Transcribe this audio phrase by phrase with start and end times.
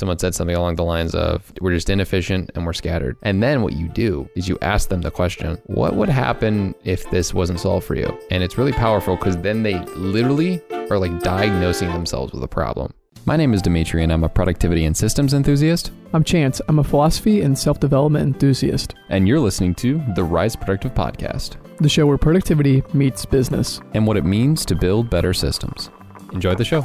[0.00, 3.18] Someone said something along the lines of, We're just inefficient and we're scattered.
[3.20, 7.10] And then what you do is you ask them the question, What would happen if
[7.10, 8.18] this wasn't solved for you?
[8.30, 12.94] And it's really powerful because then they literally are like diagnosing themselves with a problem.
[13.26, 15.92] My name is Demetri, and I'm a productivity and systems enthusiast.
[16.14, 16.62] I'm Chance.
[16.66, 18.94] I'm a philosophy and self development enthusiast.
[19.10, 24.06] And you're listening to the Rise Productive Podcast, the show where productivity meets business and
[24.06, 25.90] what it means to build better systems.
[26.32, 26.80] Enjoy the show.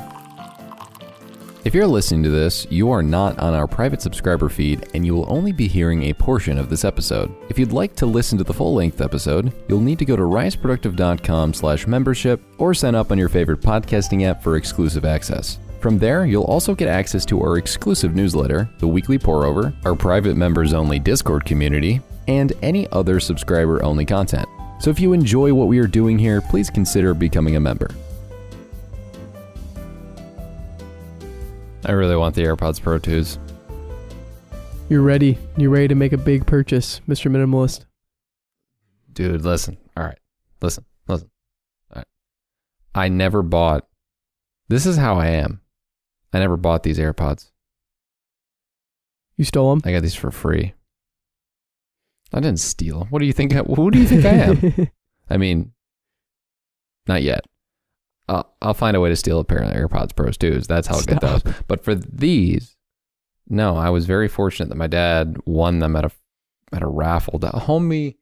[1.66, 5.16] If you're listening to this, you are not on our private subscriber feed and you
[5.16, 7.34] will only be hearing a portion of this episode.
[7.50, 11.56] If you'd like to listen to the full-length episode, you'll need to go to riseproductive.com
[11.56, 15.58] slash membership or sign up on your favorite podcasting app for exclusive access.
[15.80, 19.95] From there, you'll also get access to our exclusive newsletter, the weekly pour over, our
[19.95, 24.48] private members only Discord community, and any other subscriber only content.
[24.80, 27.90] So if you enjoy what we are doing here, please consider becoming a member.
[31.88, 33.38] I really want the AirPods Pro 2s.
[34.89, 35.38] You're ready.
[35.55, 37.30] You're ready to make a big purchase, Mr.
[37.30, 37.86] Minimalist.
[39.14, 39.77] Dude, listen.
[39.95, 40.17] All right.
[40.61, 40.83] Listen.
[41.08, 41.30] Listen.
[41.94, 42.08] All right.
[42.95, 43.88] I never bought.
[44.67, 45.61] This is how I am.
[46.33, 47.52] I never bought these AirPods.
[49.38, 49.81] You stole them?
[49.86, 50.73] I got these for free.
[52.33, 53.09] I didn't steal them.
[53.09, 53.53] What do you think?
[53.53, 54.88] Who do you think I am?
[55.30, 55.72] I mean,
[57.08, 57.45] not yet.
[58.28, 60.59] I'll, I'll find a way to steal a pair of AirPods Pros too.
[60.62, 61.44] That's how I'll get those.
[61.68, 62.76] But for these,
[63.48, 66.12] no, I was very fortunate that my dad won them at a
[66.73, 67.40] at a raffle.
[67.40, 68.16] The homie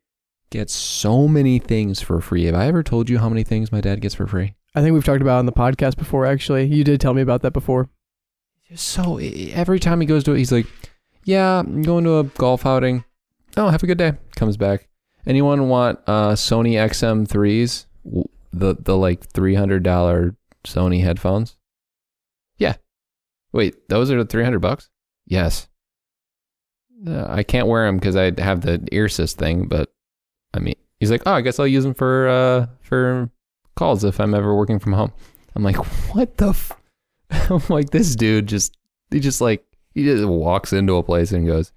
[0.50, 2.46] gets so many things for free.
[2.46, 4.56] Have I ever told you how many things my dad gets for free?
[4.76, 6.26] I think we've talked about on the podcast before.
[6.26, 7.90] Actually, you did tell me about that before.
[8.76, 10.66] So every time he goes to it, he's like,
[11.24, 13.04] "Yeah, I'm going to a golf outing.
[13.56, 14.90] Oh, have a good day." Comes back.
[15.26, 17.86] Anyone want uh, Sony XM3s?
[18.54, 21.58] The the like three hundred dollar Sony headphones?
[22.58, 22.76] Yeah.
[23.52, 24.90] Wait, those are the three hundred bucks?
[25.26, 25.68] Yes.
[27.06, 29.92] Uh, I can't wear them because I have the ear earsys thing, but
[30.54, 33.30] I mean, he's like, oh, I guess I'll use them for uh for
[33.76, 35.12] calls if I'm ever working from home.
[35.56, 35.76] I'm like,
[36.14, 36.50] what the?
[36.50, 36.72] F-?
[37.30, 38.78] I'm like, this dude just
[39.12, 41.72] he just like he just walks into a place and goes,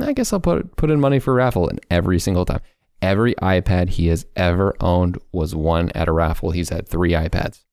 [0.00, 2.60] I guess I'll put put in money for raffle, and every single time.
[3.00, 6.50] Every iPad he has ever owned was won at a raffle.
[6.50, 7.64] He's had three iPads.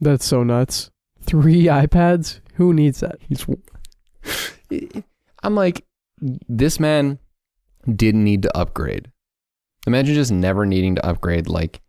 [0.00, 0.90] That's so nuts.
[1.22, 2.40] Three iPads?
[2.54, 3.18] Who needs that?
[3.20, 3.46] He's.
[5.42, 5.84] I'm like,
[6.20, 7.18] this man
[7.86, 9.10] didn't need to upgrade.
[9.86, 11.80] Imagine just never needing to upgrade like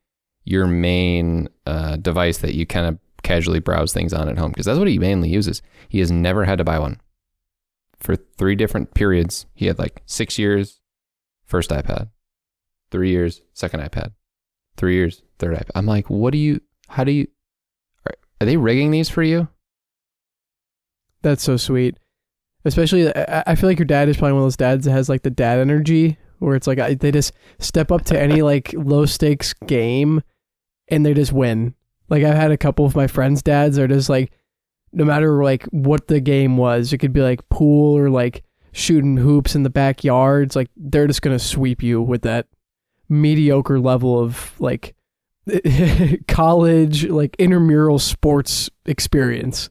[0.45, 4.65] your main uh, device that you kind of casually browse things on at home because
[4.65, 5.61] that's what he mainly uses.
[5.89, 6.99] He has never had to buy one.
[7.99, 10.79] For three different periods, he had like six years,
[11.49, 12.09] first iPad.
[12.91, 14.13] Three years, second iPad.
[14.77, 15.71] Three years, third iPad.
[15.75, 17.27] I'm like, what do you, how do you,
[18.07, 19.49] are, are they rigging these for you?
[21.21, 21.97] That's so sweet.
[22.65, 25.23] Especially, I feel like your dad is probably one of those dads that has like
[25.23, 29.53] the dad energy where it's like they just step up to any like low stakes
[29.65, 30.21] game
[30.87, 31.73] and they just win.
[32.09, 34.31] Like I've had a couple of my friends' dads are just like,
[34.91, 39.17] no matter like what the game was, it could be like pool or like shooting
[39.17, 42.47] hoops in the backyards, like they're just gonna sweep you with that
[43.07, 44.95] mediocre level of like
[46.27, 49.69] college like intramural sports experience.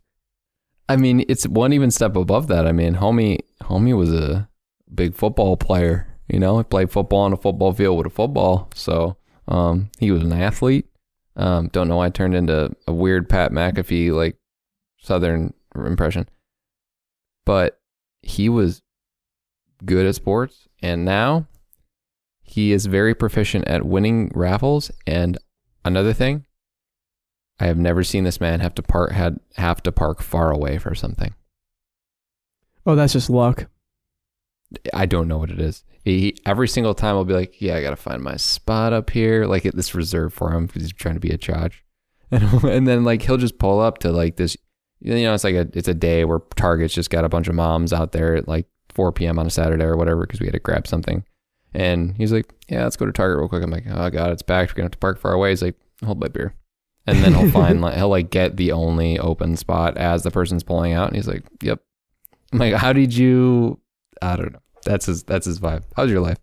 [0.89, 2.67] I mean, it's one even step above that.
[2.67, 4.49] I mean, homie, homie was a
[4.93, 6.07] big football player.
[6.29, 8.71] You know, he played football on a football field with a football.
[8.75, 9.17] So
[9.47, 10.87] um, he was an athlete.
[11.37, 14.37] Um, don't know why I turned into a weird Pat McAfee like
[14.99, 16.29] Southern impression,
[17.45, 17.81] but
[18.23, 18.83] he was
[19.85, 21.47] good at sports, and now
[22.43, 24.91] he is very proficient at winning raffles.
[25.07, 25.39] And
[25.85, 26.47] another thing,
[27.61, 30.79] I have never seen this man have to park had have to park far away
[30.79, 31.35] for something.
[32.87, 33.69] Oh, that's just luck.
[34.95, 35.85] I don't know what it is.
[36.05, 39.45] He every single time I'll be like, "Yeah, I gotta find my spot up here."
[39.47, 41.85] Like it, this reserved for him because he's trying to be a charge,
[42.31, 44.57] and and then like he'll just pull up to like this.
[45.01, 47.55] You know, it's like a it's a day where Target's just got a bunch of
[47.55, 48.67] moms out there like
[48.99, 49.39] 4 p.m.
[49.39, 51.25] on a Saturday or whatever because we had to grab something.
[51.73, 54.43] And he's like, "Yeah, let's go to Target real quick." I'm like, "Oh God, it's
[54.43, 54.69] back.
[54.69, 56.55] We're gonna have to park far away." He's like, "Hold my beer,"
[57.07, 60.65] and then he'll find like he'll like get the only open spot as the person's
[60.65, 61.81] pulling out, and he's like, "Yep."
[62.53, 63.79] I'm like, "How did you?"
[64.21, 64.59] I don't know.
[64.85, 65.23] That's his.
[65.23, 65.85] That's his vibe.
[65.95, 66.39] How's your life?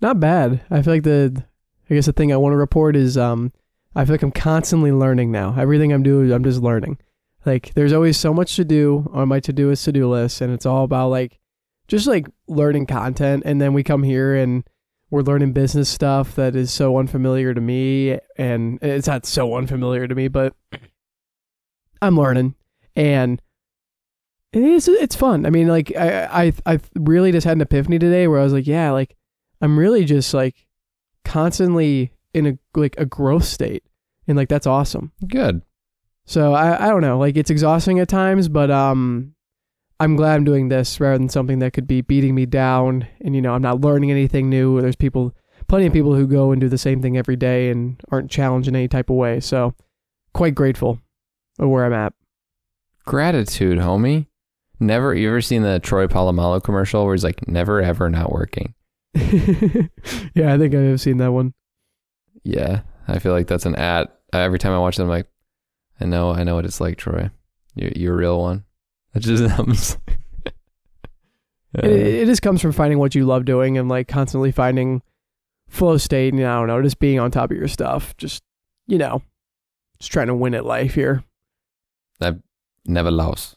[0.00, 0.60] Not bad.
[0.70, 1.44] I feel like the.
[1.90, 3.52] I guess the thing I want to report is um,
[3.96, 5.56] I feel like I'm constantly learning now.
[5.58, 6.98] Everything I'm doing, I'm just learning.
[7.44, 10.40] Like there's always so much to do on my to do is to do list,
[10.40, 11.40] and it's all about like
[11.88, 13.42] just like learning content.
[13.46, 14.64] And then we come here and
[15.10, 18.18] we're learning business stuff that is so unfamiliar to me.
[18.36, 20.54] And it's not so unfamiliar to me, but
[22.02, 22.54] I'm learning.
[22.94, 23.40] And
[24.52, 25.44] it is it's fun.
[25.44, 28.52] I mean, like I I I really just had an epiphany today where I was
[28.52, 29.14] like, yeah, like
[29.60, 30.66] I'm really just like
[31.24, 33.84] constantly in a like a growth state,
[34.26, 35.12] and like that's awesome.
[35.26, 35.62] Good.
[36.24, 39.34] So I I don't know, like it's exhausting at times, but um,
[39.98, 43.34] I'm glad I'm doing this rather than something that could be beating me down, and
[43.34, 44.80] you know I'm not learning anything new.
[44.80, 45.34] There's people,
[45.68, 48.68] plenty of people who go and do the same thing every day and aren't challenged
[48.68, 49.40] in any type of way.
[49.40, 49.74] So
[50.34, 51.00] quite grateful
[51.58, 52.12] of where I'm at.
[53.04, 54.26] Gratitude, homie.
[54.78, 58.74] Never you ever seen the Troy Polamalu commercial where he's like, never ever not working?
[59.14, 61.54] yeah, I think I have seen that one.
[62.44, 62.82] Yeah.
[63.08, 64.08] I feel like that's an ad.
[64.32, 65.28] Every time I watch them, I'm like,
[66.00, 67.30] I know, I know what it's like, Troy.
[67.74, 68.64] You're, you're a real one.
[69.16, 69.98] That just happens.
[71.74, 75.02] It, it just comes from finding what you love doing and like constantly finding
[75.68, 78.14] flow state and I don't know, just being on top of your stuff.
[78.18, 78.42] Just
[78.86, 79.22] you know,
[79.98, 81.24] just trying to win at life here.
[82.20, 82.34] I
[82.84, 83.56] never lost.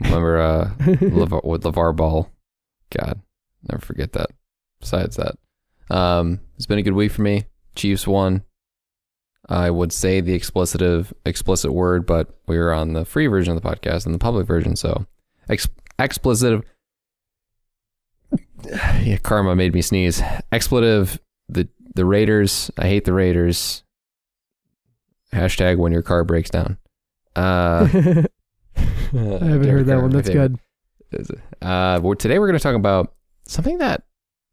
[0.00, 2.30] Remember uh, LaVar, with LaVar Ball?
[2.90, 3.20] God,
[3.70, 4.30] never forget that.
[4.80, 5.36] Besides that,
[5.94, 7.44] um, it's been a good week for me.
[7.74, 8.42] Chiefs won.
[9.48, 13.62] I would say the explicit explicit word, but we were on the free version of
[13.62, 15.06] the podcast and the public version, so
[15.48, 16.64] ex- explicit.
[19.02, 20.20] Yeah, karma made me sneeze.
[20.50, 21.20] Expletive.
[21.48, 22.70] The the Raiders.
[22.76, 23.84] I hate the Raiders.
[25.32, 26.78] Hashtag when your car breaks down.
[27.36, 28.82] Uh, I
[29.14, 30.10] haven't heard that one.
[30.10, 30.58] That's good.
[31.62, 33.14] Uh, well, today we're going to talk about
[33.46, 34.02] something that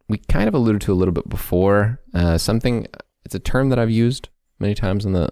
[0.08, 2.00] we kind of alluded to a little bit before.
[2.14, 2.86] Uh, something.
[3.26, 4.30] It's a term that I've used
[4.60, 5.30] many times in the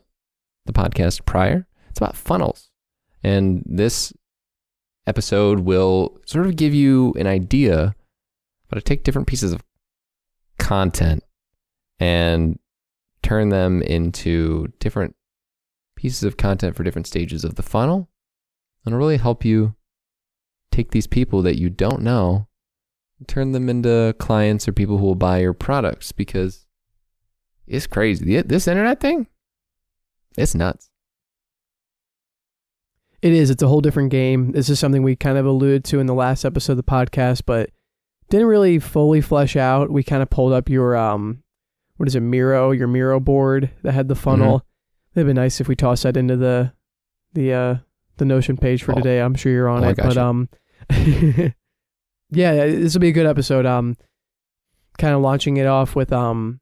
[0.65, 1.67] the podcast prior.
[1.89, 2.69] It's about funnels,
[3.23, 4.13] and this
[5.07, 7.95] episode will sort of give you an idea
[8.69, 9.63] how to take different pieces of
[10.57, 11.23] content
[11.99, 12.59] and
[13.23, 15.15] turn them into different
[15.95, 18.09] pieces of content for different stages of the funnel
[18.85, 19.75] and really help you
[20.71, 22.47] take these people that you don't know
[23.27, 26.65] turn them into clients or people who will buy your products because
[27.71, 28.41] it's crazy.
[28.41, 29.27] This internet thing,
[30.37, 30.89] it's nuts.
[33.21, 33.49] It is.
[33.51, 34.51] It's a whole different game.
[34.51, 37.43] This is something we kind of alluded to in the last episode of the podcast,
[37.45, 37.69] but
[38.29, 39.91] didn't really fully flesh out.
[39.91, 41.43] We kind of pulled up your um,
[41.97, 44.59] what is it, Miro, your Miro board that had the funnel.
[44.59, 45.19] Mm-hmm.
[45.19, 46.73] It'd be nice if we toss that into the
[47.33, 47.75] the uh
[48.17, 48.95] the Notion page for Oh.
[48.95, 49.21] today.
[49.21, 50.21] I'm sure you're on Oh, it, but you.
[50.21, 50.49] um,
[52.31, 53.65] yeah, this will be a good episode.
[53.67, 53.97] Um,
[54.97, 56.59] kind of launching it off with um,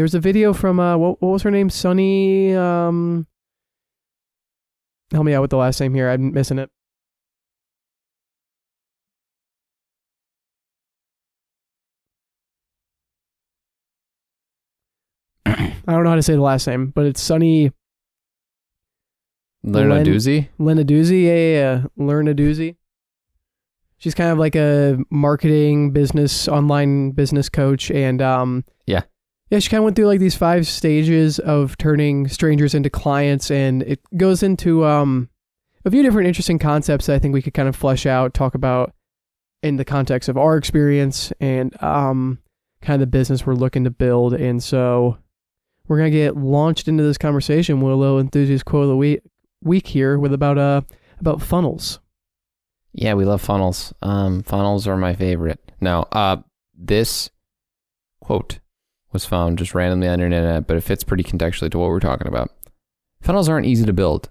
[0.00, 1.68] there was a video from uh, what what was her name?
[1.68, 3.26] Sunny um.
[5.12, 6.08] Help me out with the last name here.
[6.08, 6.70] I'm missing it.
[15.44, 17.70] I don't know how to say the last name, but it's Sunny
[19.62, 20.48] Learn a Len- doozy.
[21.26, 21.84] Yeah, yeah, yeah.
[22.32, 22.76] Doozy.
[23.98, 29.02] She's kind of like a marketing business, online business coach, and um, Yeah.
[29.50, 29.58] Yeah.
[29.58, 33.82] She kind of went through like these five stages of turning strangers into clients, and
[33.82, 35.28] it goes into um,
[35.84, 38.54] a few different interesting concepts that I think we could kind of flesh out, talk
[38.54, 38.94] about
[39.62, 42.38] in the context of our experience and um,
[42.80, 44.32] kind of the business we're looking to build.
[44.34, 45.18] And so
[45.86, 49.20] we're gonna get launched into this conversation with a little enthusiast quote of the week,
[49.62, 50.82] week here with about uh
[51.18, 52.00] about funnels.
[52.92, 53.92] Yeah, we love funnels.
[54.02, 55.60] Um, funnels are my favorite.
[55.80, 56.38] Now, uh,
[56.74, 57.30] this
[58.20, 58.59] quote
[59.12, 62.00] was found just randomly on the internet, but it fits pretty contextually to what we're
[62.00, 62.50] talking about.
[63.22, 64.30] Funnels aren't easy to build,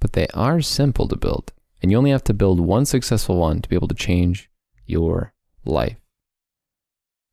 [0.00, 1.52] but they are simple to build.
[1.82, 4.50] And you only have to build one successful one to be able to change
[4.86, 5.32] your
[5.64, 5.96] life.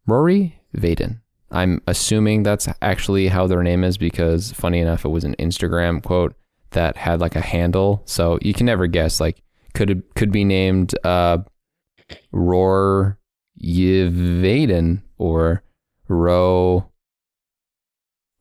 [0.05, 1.21] Rory Vaden.
[1.49, 6.03] I'm assuming that's actually how their name is because, funny enough, it was an Instagram
[6.03, 6.35] quote
[6.71, 8.01] that had like a handle.
[8.05, 9.21] So you can never guess.
[9.21, 9.41] Like,
[9.73, 11.39] could it could be named uh,
[12.31, 13.19] Roar
[13.63, 15.63] Yvaden or
[16.13, 16.89] Ro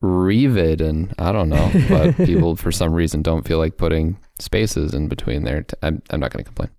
[0.03, 1.13] Revaden.
[1.17, 5.43] I don't know, but people for some reason don't feel like putting spaces in between
[5.43, 5.63] there.
[5.63, 6.69] T- I'm I'm not going to complain.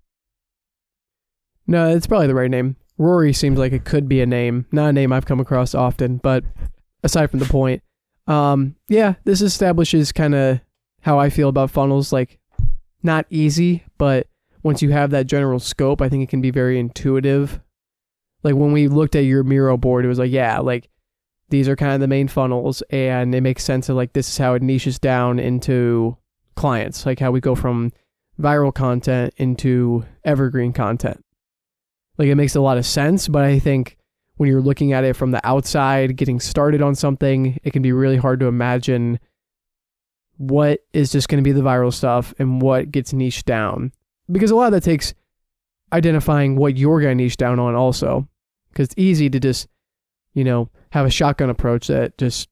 [1.67, 2.75] No, it's probably the right name.
[2.97, 6.17] Rory seems like it could be a name, not a name I've come across often,
[6.17, 6.43] but
[7.03, 7.81] aside from the point,
[8.27, 10.61] um, yeah, this establishes kind of
[11.01, 12.13] how I feel about funnels.
[12.13, 12.39] Like,
[13.03, 14.27] not easy, but
[14.63, 17.59] once you have that general scope, I think it can be very intuitive.
[18.45, 20.87] Like when we looked at your Miro board, it was like, yeah, like
[21.49, 24.37] these are kind of the main funnels, and it makes sense of like this is
[24.37, 26.15] how it niches down into
[26.55, 27.91] clients, like how we go from
[28.39, 31.25] viral content into evergreen content.
[32.19, 33.97] Like it makes a lot of sense, but I think
[34.35, 37.93] when you're looking at it from the outside, getting started on something, it can be
[37.93, 39.19] really hard to imagine
[40.37, 43.91] what is just going to be the viral stuff and what gets niched down.
[44.31, 45.15] because a lot of that takes
[45.91, 48.27] identifying what you're going to niche down on also
[48.75, 49.67] because it's easy to just
[50.33, 52.49] you know have a shotgun approach that just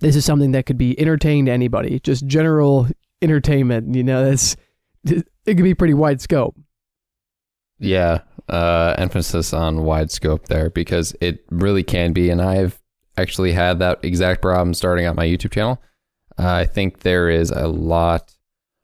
[0.00, 2.88] this is something that could be entertaining to anybody just general
[3.20, 4.56] entertainment you know that's
[5.04, 6.56] it could be pretty wide scope
[7.78, 12.80] Yeah, uh, emphasis on wide scope there because it really can be, and I've
[13.16, 15.80] actually had that exact problem starting out my YouTube channel.
[16.36, 18.34] Uh, I think there is a lot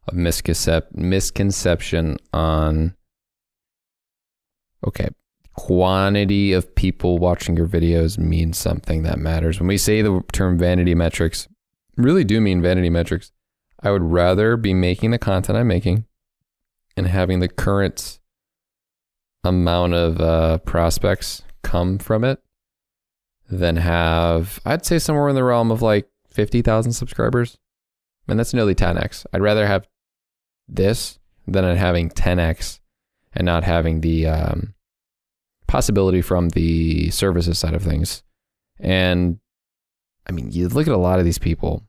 [0.07, 2.95] of misconcep- misconception on
[4.87, 5.09] okay,
[5.55, 9.61] quantity of people watching your videos means something that matters.
[9.61, 11.49] When we say the term vanity metrics,
[11.97, 13.33] really do mean vanity metrics.
[13.81, 16.07] I would rather be making the content I'm making
[16.97, 18.19] and having the current
[19.45, 22.43] amount of uh, prospects come from it
[23.49, 27.59] than have, I'd say, somewhere in the realm of like 50,000 subscribers.
[28.27, 29.27] And that's nearly 10x.
[29.33, 29.87] I'd rather have
[30.67, 32.81] this than having 10x
[33.35, 34.74] and not having the um,
[35.67, 38.23] possibility from the services side of things.
[38.79, 39.39] And
[40.27, 41.85] I mean, you look at a lot of these people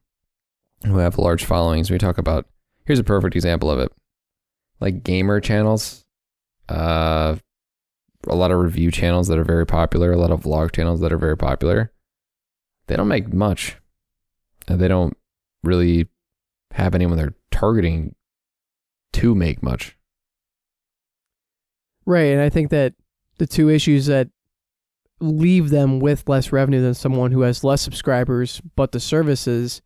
[0.86, 1.89] who have large followings.
[1.89, 2.48] We talk about,
[2.86, 3.91] here's a perfect example of it
[4.79, 6.05] like gamer channels,
[6.67, 7.36] uh,
[8.27, 11.13] a lot of review channels that are very popular, a lot of vlog channels that
[11.13, 11.91] are very popular.
[12.88, 13.77] They don't make much.
[14.67, 15.15] And they don't
[15.63, 16.08] really
[16.72, 18.15] have anyone they're targeting
[19.13, 19.98] to make much.
[22.05, 22.94] right and i think that
[23.37, 24.29] the two issues that
[25.19, 29.81] leave them with less revenue than someone who has less subscribers but the services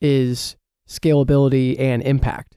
[0.00, 0.56] is
[0.88, 2.56] scalability and impact.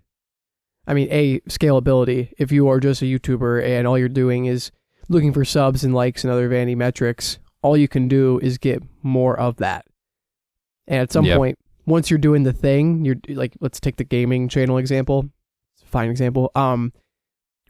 [0.85, 2.31] I mean a scalability.
[2.37, 4.71] If you are just a youtuber and all you're doing is
[5.09, 8.81] looking for subs and likes and other vanity metrics all you can do is get
[9.03, 9.85] more of that.
[10.87, 11.37] And at some Yep.
[11.37, 15.29] point once you're doing the thing you're like let's take the gaming channel example.
[15.75, 16.51] It's a fine example.
[16.55, 16.93] Um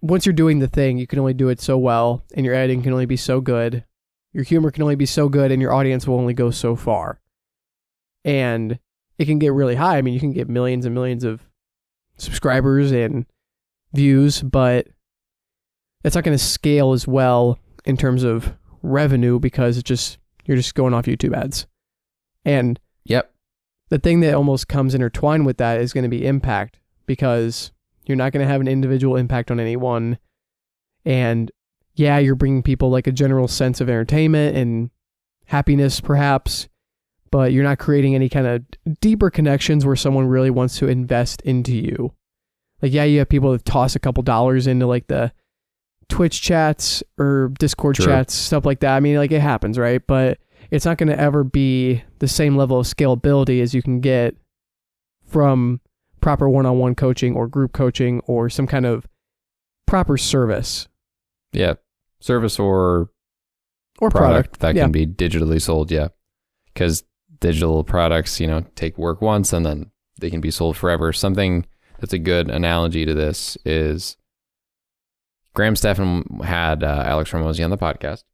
[0.02, 2.82] once you're doing the thing, you can only do it so well, and your editing
[2.84, 3.84] can only be so good.
[4.34, 7.20] Your humor can only be so good, and your audience will only go so far.
[8.24, 8.80] And
[9.18, 9.98] it can get really high.
[9.98, 11.42] I mean, you can get millions and millions of
[12.18, 13.26] subscribers and
[13.94, 14.88] views, but
[16.04, 20.58] it's not going to scale as well in terms of revenue because it's just you're
[20.58, 21.68] just going off YouTube ads.
[22.46, 23.34] And Yep.
[23.90, 27.72] the thing that almost comes intertwined with that is going to be impact because
[28.08, 30.18] you're not going to have an individual impact on anyone.
[31.06, 31.52] And
[31.96, 34.90] yeah, you're bringing people like a general sense of entertainment and
[35.46, 36.68] happiness, perhaps,
[37.32, 41.42] but you're not creating any kind of deeper connections where someone really wants to invest
[41.42, 42.14] into you.
[42.82, 45.32] Like, yeah, you have people that toss a couple dollars into like the
[46.10, 48.06] Twitch chats or Discord True.
[48.06, 48.96] chats, stuff like that.
[48.96, 50.06] I mean, like it happens, right?
[50.06, 54.00] But it's not going to ever be the same level of scalability as you can
[54.00, 54.36] get
[55.26, 55.82] from
[56.28, 59.08] proper one-on-one coaching or group coaching or some kind of
[59.86, 60.90] proper service
[61.54, 61.76] Yeah.
[62.20, 63.12] Service or
[64.02, 64.84] or product, product, that yeah.
[64.84, 65.90] can be digitally sold.
[65.90, 66.10] Yeah.
[66.66, 67.06] Because
[67.40, 71.14] digital products, you know, take work once and then they can be sold forever.
[71.14, 71.66] Something
[71.98, 74.18] that's a good analogy to this is
[75.54, 78.26] Graham Stephan had uh, Alex Hormozi on the podcast.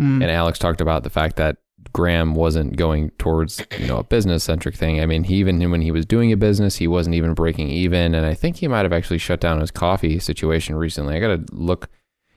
[0.00, 0.22] Mm.
[0.22, 1.56] and Alex talked about the fact that
[1.92, 5.00] Graham wasn't going towards you know a business centric thing.
[5.00, 8.14] I mean, he even when he was doing a business, he wasn't even breaking even,
[8.14, 11.16] and I think he might have actually shut down his coffee situation recently.
[11.16, 11.88] I gotta look.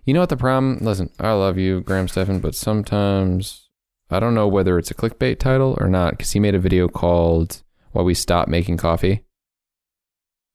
[0.05, 0.79] You know what the problem?
[0.81, 3.69] Listen, I love you, Graham Stephan, but sometimes
[4.09, 6.87] I don't know whether it's a clickbait title or not because he made a video
[6.87, 9.23] called "Why We Stopped Making Coffee."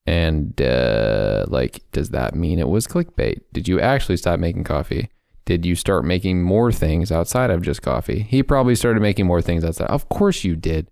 [0.07, 3.41] And uh, like, does that mean it was clickbait?
[3.53, 5.11] Did you actually stop making coffee?
[5.47, 8.23] Did you start making more things outside of just coffee?
[8.23, 9.89] He probably started making more things outside.
[9.89, 10.91] Of course you did.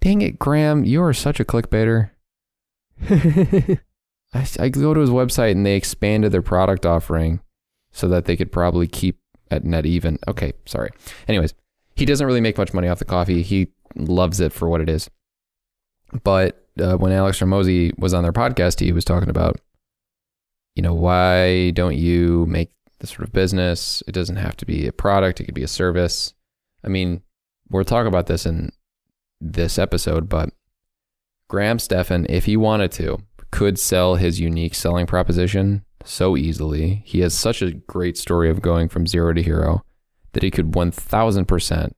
[0.00, 2.10] Dang it, Graham, you are such a clickbaiter.
[3.10, 7.40] I, I go to his website and they expanded their product offering
[7.90, 9.18] so that they could probably keep
[9.50, 10.18] at net even.
[10.28, 10.90] Okay, sorry.
[11.26, 11.54] Anyways,
[11.94, 13.42] he doesn't really make much money off the coffee.
[13.42, 15.08] He loves it for what it is.
[16.22, 19.58] But uh, when Alex Hormozi was on their podcast, he was talking about,
[20.74, 24.02] you know, why don't you make the sort of business?
[24.06, 26.34] It doesn't have to be a product, it could be a service.
[26.84, 27.22] I mean,
[27.70, 28.70] we'll talk about this in
[29.40, 30.50] this episode, but
[31.48, 33.18] Graham Stephan, if he wanted to,
[33.50, 37.02] could sell his unique selling proposition so easily.
[37.04, 39.82] He has such a great story of going from zero to hero
[40.32, 41.92] that he could 1000%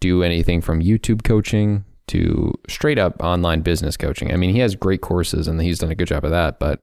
[0.00, 4.32] do anything from YouTube coaching to straight up online business coaching.
[4.32, 6.80] I mean, he has great courses and he's done a good job of that, but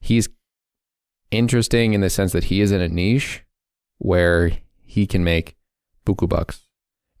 [0.00, 0.28] he's
[1.32, 3.42] interesting in the sense that he is in a niche
[3.98, 4.52] where
[4.84, 5.56] he can make
[6.06, 6.60] buku bucks.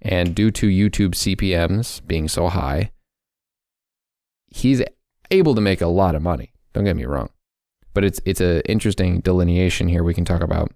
[0.00, 2.92] And due to YouTube CPMs being so high,
[4.48, 4.82] he's
[5.30, 6.52] able to make a lot of money.
[6.72, 7.30] Don't get me wrong.
[7.94, 10.72] but it's it's a interesting delineation here we can talk about.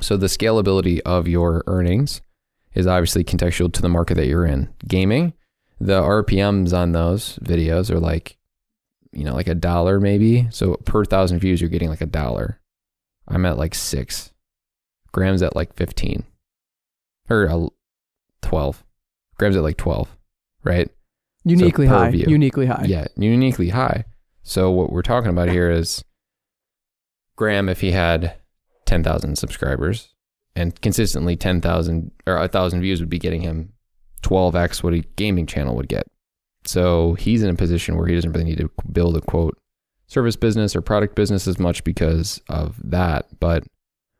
[0.00, 2.20] So the scalability of your earnings
[2.74, 4.72] is obviously contextual to the market that you're in.
[4.86, 5.32] Gaming,
[5.80, 8.37] the RPMs on those videos are like,
[9.12, 10.48] you know, like a dollar maybe.
[10.50, 12.60] So per thousand views, you're getting like a dollar.
[13.26, 14.32] I'm at like six.
[15.12, 16.24] Graham's at like 15
[17.30, 17.68] or uh,
[18.42, 18.84] 12.
[19.38, 20.16] Graham's at like 12,
[20.64, 20.90] right?
[21.44, 22.10] Uniquely per high.
[22.10, 22.26] view.
[22.28, 22.84] Uniquely high.
[22.86, 24.04] Yeah, uniquely high.
[24.42, 26.04] So what we're talking about here is
[27.36, 28.34] Graham, if he had
[28.86, 30.14] 10,000 subscribers
[30.56, 33.72] and consistently 10,000 or 1,000 views would be getting him
[34.22, 36.06] 12x what a gaming channel would get.
[36.68, 39.56] So he's in a position where he doesn't really need to build a quote
[40.06, 43.26] service business or product business as much because of that.
[43.40, 43.64] But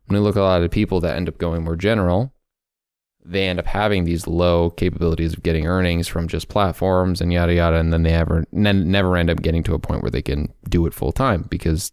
[0.06, 2.32] when we look at a lot of people that end up going more general,
[3.22, 7.52] they end up having these low capabilities of getting earnings from just platforms and yada
[7.52, 10.50] yada, and then they ever never end up getting to a point where they can
[10.70, 11.92] do it full time because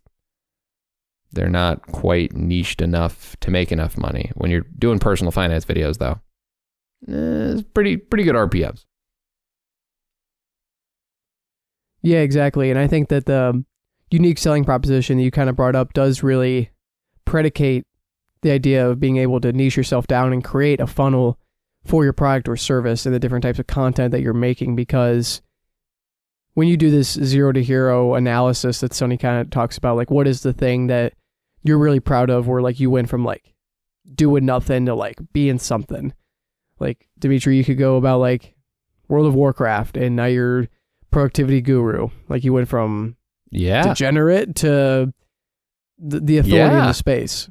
[1.33, 4.31] they're not quite niched enough to make enough money.
[4.35, 6.21] When you're doing personal finance videos, though,
[7.09, 8.85] eh, it's pretty pretty good RPMs.
[12.05, 12.69] Yeah, exactly.
[12.69, 13.65] And I think that the
[14.12, 16.69] unique selling proposition that you kind of brought up does really
[17.25, 17.85] predicate
[18.43, 21.39] the idea of being able to niche yourself down and create a funnel
[21.83, 25.41] for your product or service and the different types of content that you're making because
[26.53, 30.12] when you do this zero to hero analysis that Sunny kind of talks about like
[30.12, 31.13] what is the thing that
[31.63, 33.55] you're really proud of where like you went from like
[34.13, 36.13] doing nothing to like being something
[36.79, 38.55] like Demetri you could go about like
[39.07, 40.67] World of Warcraft and now you're
[41.15, 43.15] productivity guru like you went from
[43.50, 45.13] Yeah, degenerate to
[45.98, 47.50] the, the authority in the space.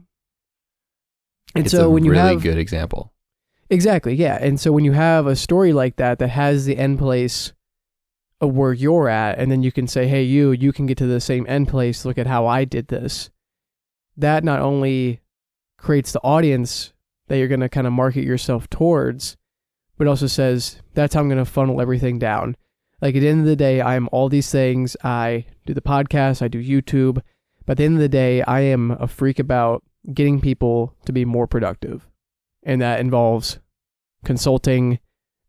[1.54, 3.12] And it's so a when you really have good example.
[3.70, 6.98] exactly, yeah, and so when you have a story like that that has the end
[6.98, 7.52] place
[8.40, 11.06] of where you're at, and then you can say, "Hey, you, you can get to
[11.06, 12.04] the same end place.
[12.04, 13.30] Look at how I did this."
[14.16, 15.20] That not only
[15.78, 16.92] creates the audience
[17.28, 19.36] that you're going to kind of market yourself towards,
[19.96, 22.56] but also says that's how I'm going to funnel everything down.
[23.00, 24.96] Like at the end of the day, I'm all these things.
[25.02, 27.20] I do the podcast, I do YouTube,
[27.66, 31.12] but at the end of the day, I am a freak about getting people to
[31.12, 32.06] be more productive.
[32.62, 33.58] And that involves
[34.24, 34.98] consulting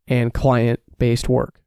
[0.06, 1.60] and client based work.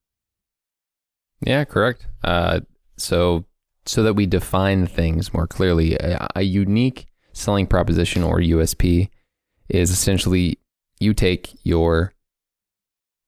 [1.42, 2.08] Yeah, correct.
[2.24, 2.62] Uh,
[2.98, 3.46] so
[3.86, 9.10] so that we define things more clearly, a, a unique selling proposition or USP
[9.70, 10.60] is essentially
[11.00, 12.13] you take your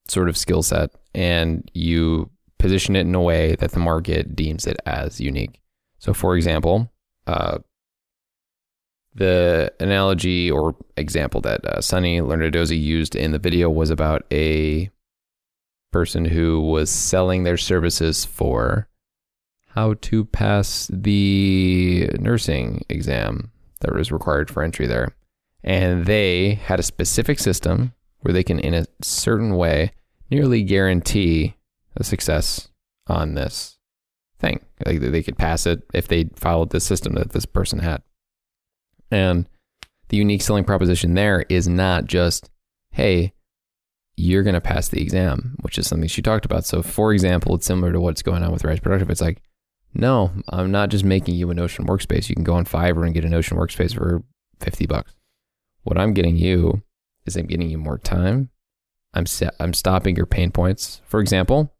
[0.07, 2.29] sort of skill set and you
[2.61, 5.59] position it in a way that the market deems it as unique.
[5.99, 6.91] So, for example,
[7.27, 7.59] uh,
[9.13, 14.89] the analogy or example that uh, Sunny Lenarduzzi used in the video was about a
[15.91, 18.87] person who was selling their services for
[19.69, 25.15] how to pass the nursing exam that was required for entry there.
[25.63, 29.91] And they had a specific system where they can, in a certain way,
[30.29, 31.55] nearly guarantee
[31.95, 32.69] a success
[33.07, 33.77] on this
[34.39, 34.63] thing.
[34.85, 38.01] Like they could pass it if they followed the system that this person had.
[39.09, 39.47] And
[40.09, 42.49] the unique selling proposition there is not just,
[42.91, 43.33] hey,
[44.17, 46.65] you're going to pass the exam, which is something she talked about.
[46.65, 49.09] So, for example, it's similar to what's going on with Rise Productive.
[49.09, 49.41] It's like,
[49.93, 52.29] no, I'm not just making you a Notion workspace.
[52.29, 54.23] You can go on Fiverr and get a Notion workspace for
[54.59, 55.15] 50 bucks.
[55.83, 56.83] What I'm getting you
[57.25, 58.49] is I'm getting you more time.
[59.13, 61.01] I'm set, I'm stopping your pain points.
[61.05, 61.73] For example,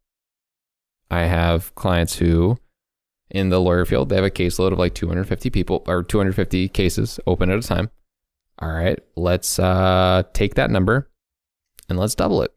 [1.12, 2.56] I have clients who
[3.30, 7.20] in the lawyer field, they have a caseload of like 250 people or 250 cases
[7.26, 7.90] open at a time.
[8.58, 11.10] All right, let's uh, take that number
[11.90, 12.54] and let's double it.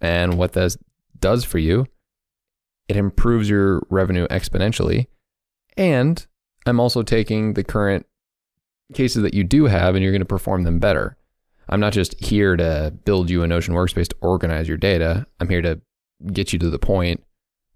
[0.00, 0.76] And what this
[1.20, 1.86] does for you,
[2.88, 5.06] it improves your revenue exponentially.
[5.76, 6.26] And
[6.66, 8.06] I'm also taking the current
[8.92, 11.16] cases that you do have and you're going to perform them better.
[11.68, 15.26] I'm not just here to build you a Notion workspace to organize your data.
[15.38, 15.80] I'm here to
[16.32, 17.22] get you to the point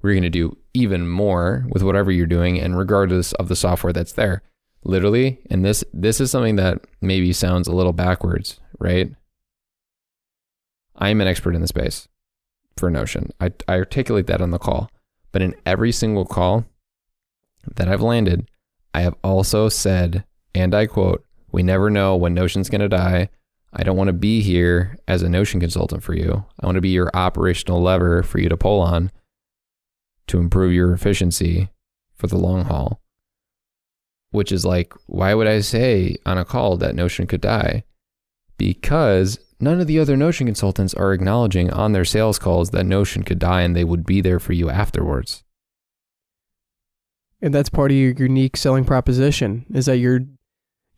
[0.02, 3.92] you're going to do even more with whatever you're doing and regardless of the software
[3.92, 4.42] that's there.
[4.82, 9.12] Literally, and this this is something that maybe sounds a little backwards, right?
[10.96, 12.08] I'm an expert in the space
[12.78, 13.30] for Notion.
[13.40, 14.90] I, I articulate that on the call.
[15.32, 16.64] But in every single call
[17.76, 18.48] that I've landed,
[18.94, 23.28] I have also said, and I quote, we never know when Notion's going to die.
[23.72, 26.44] I don't want to be here as a Notion consultant for you.
[26.58, 29.12] I want to be your operational lever for you to pull on
[30.30, 31.68] to improve your efficiency
[32.14, 33.00] for the long haul.
[34.30, 37.82] Which is like, why would I say on a call that Notion could die?
[38.56, 43.24] Because none of the other Notion consultants are acknowledging on their sales calls that Notion
[43.24, 45.42] could die and they would be there for you afterwards.
[47.42, 50.20] And that's part of your unique selling proposition is that you're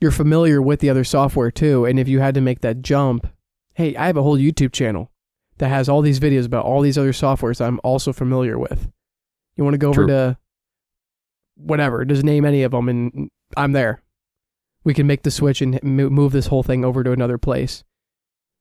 [0.01, 1.85] you're familiar with the other software too.
[1.85, 3.29] And if you had to make that jump,
[3.75, 5.13] hey, I have a whole YouTube channel
[5.59, 8.91] that has all these videos about all these other softwares I'm also familiar with.
[9.57, 10.07] You want to go over True.
[10.09, 10.39] to
[11.57, 14.03] whatever, just name any of them, and I'm there.
[14.85, 17.85] We can make the switch and move this whole thing over to another place.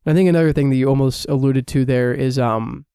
[0.06, 2.86] I think another thing that you almost alluded to there is um,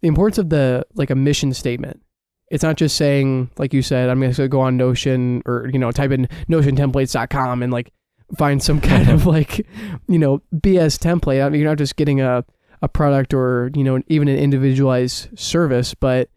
[0.00, 2.02] the importance of the like a mission statement.
[2.48, 5.78] It's not just saying, like you said, I'm going to go on Notion or you
[5.78, 7.92] know type in NotionTemplates.com and like
[8.38, 9.66] find some kind of like
[10.08, 11.44] you know BS template.
[11.44, 12.44] I mean, you're not just getting a
[12.82, 16.28] a product or you know even an individualized service, but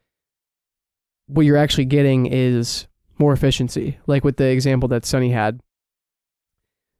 [1.29, 2.87] what you're actually getting is
[3.17, 3.97] more efficiency.
[4.07, 5.61] Like with the example that Sunny had,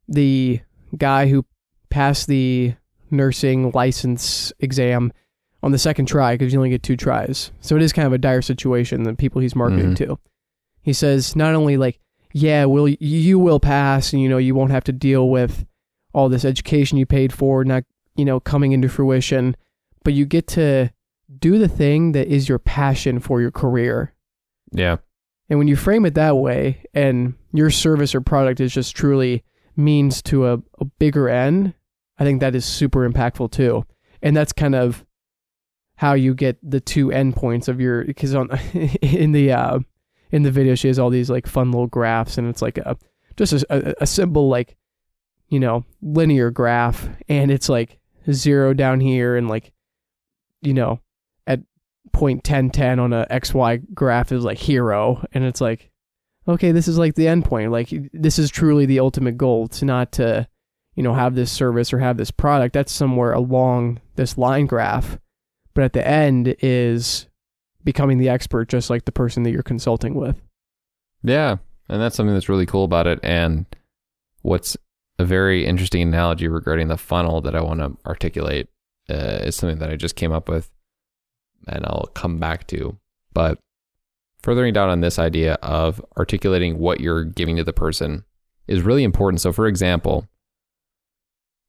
[0.08, 0.60] the
[0.96, 1.44] guy who
[1.88, 2.74] passed the
[3.10, 5.12] nursing license exam
[5.62, 7.50] on the second try because you only get two tries.
[7.60, 9.02] So it is kind of a dire situation.
[9.02, 9.96] The people he's marketing Mhm.
[9.96, 10.18] to,
[10.82, 11.98] he says not only like,
[12.32, 15.66] yeah, will you will pass, and you know you won't have to deal with
[16.14, 17.84] all this education you paid for not
[18.16, 19.56] you know coming into fruition,
[20.04, 20.90] but you get to
[21.40, 24.12] do the thing that is your passion for your career.
[24.72, 24.96] Yeah.
[25.48, 29.42] And when you frame it that way, and your service or product is just truly
[29.76, 31.74] means to a, a bigger end,
[32.18, 33.84] I think that is super impactful too.
[34.22, 35.04] And that's kind of
[35.96, 38.48] how you get the two endpoints of your because on
[39.02, 39.78] in the uh,
[40.30, 42.96] in the video she has all these like fun little graphs and it's like a
[43.36, 44.76] just a, a, simple like
[45.48, 47.98] you know linear graph and it's like
[48.30, 49.72] zero down here and like
[50.62, 51.00] you know
[52.12, 55.24] point ten ten on a XY graph is like hero.
[55.32, 55.90] And it's like
[56.48, 59.68] okay this is like the endpoint like this is truly the ultimate goal.
[59.68, 60.48] To not to
[60.94, 62.74] you know have this service or have this product.
[62.74, 65.18] That's somewhere along this line graph.
[65.74, 67.26] But at the end is
[67.84, 70.40] becoming the expert just like the person that you're consulting with.
[71.22, 71.56] Yeah.
[71.88, 73.18] And that's something that's really cool about it.
[73.22, 73.66] And
[74.42, 74.76] what's
[75.18, 78.68] a very interesting analogy regarding the funnel that I want to articulate
[79.08, 80.70] uh, is something that I just came up with
[81.66, 82.98] and I'll come back to.
[83.32, 83.58] But
[84.42, 88.24] furthering down on this idea of articulating what you're giving to the person
[88.66, 89.40] is really important.
[89.40, 90.26] So, for example,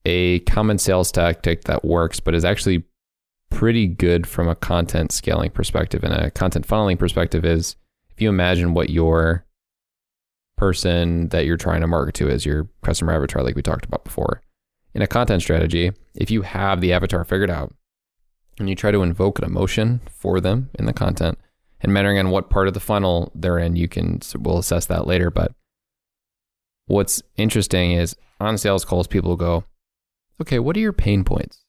[0.06, 2.84] a common sales tactic that works, but is actually
[3.49, 7.75] pretty good from a content scaling perspective and a content funneling perspective is
[8.10, 9.45] if you imagine what your
[10.58, 14.04] person that you're trying to market to is your customer avatar, like we talked about
[14.04, 14.41] before.
[14.93, 17.73] In a content strategy, if you have the avatar figured out
[18.62, 21.38] and you try to invoke an emotion for them in the content,
[21.82, 25.08] and mattering on what part of the funnel they're in, you can we'll assess that
[25.08, 25.30] later.
[25.30, 25.54] But
[26.86, 29.65] what's interesting is on sales calls, people go,
[30.41, 31.65] "Okay, what are your pain points?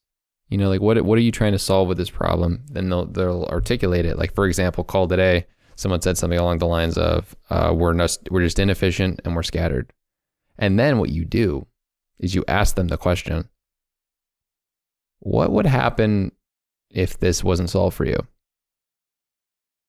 [0.48, 3.06] You know, like what what are you trying to solve with this problem?" Then they'll
[3.06, 4.18] they'll articulate it.
[4.18, 7.94] Like for example, call today someone said something along the lines of uh, we're
[8.30, 9.92] we're just inefficient and we're scattered
[10.58, 11.66] and then what you do
[12.18, 13.48] is you ask them the question
[15.20, 16.32] what would happen
[16.92, 18.26] if this wasn't solved for you.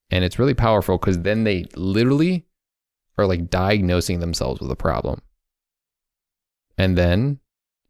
[0.10, 2.46] And it's really powerful because then they literally
[3.18, 5.22] are like diagnosing themselves with a problem.
[6.78, 7.40] And then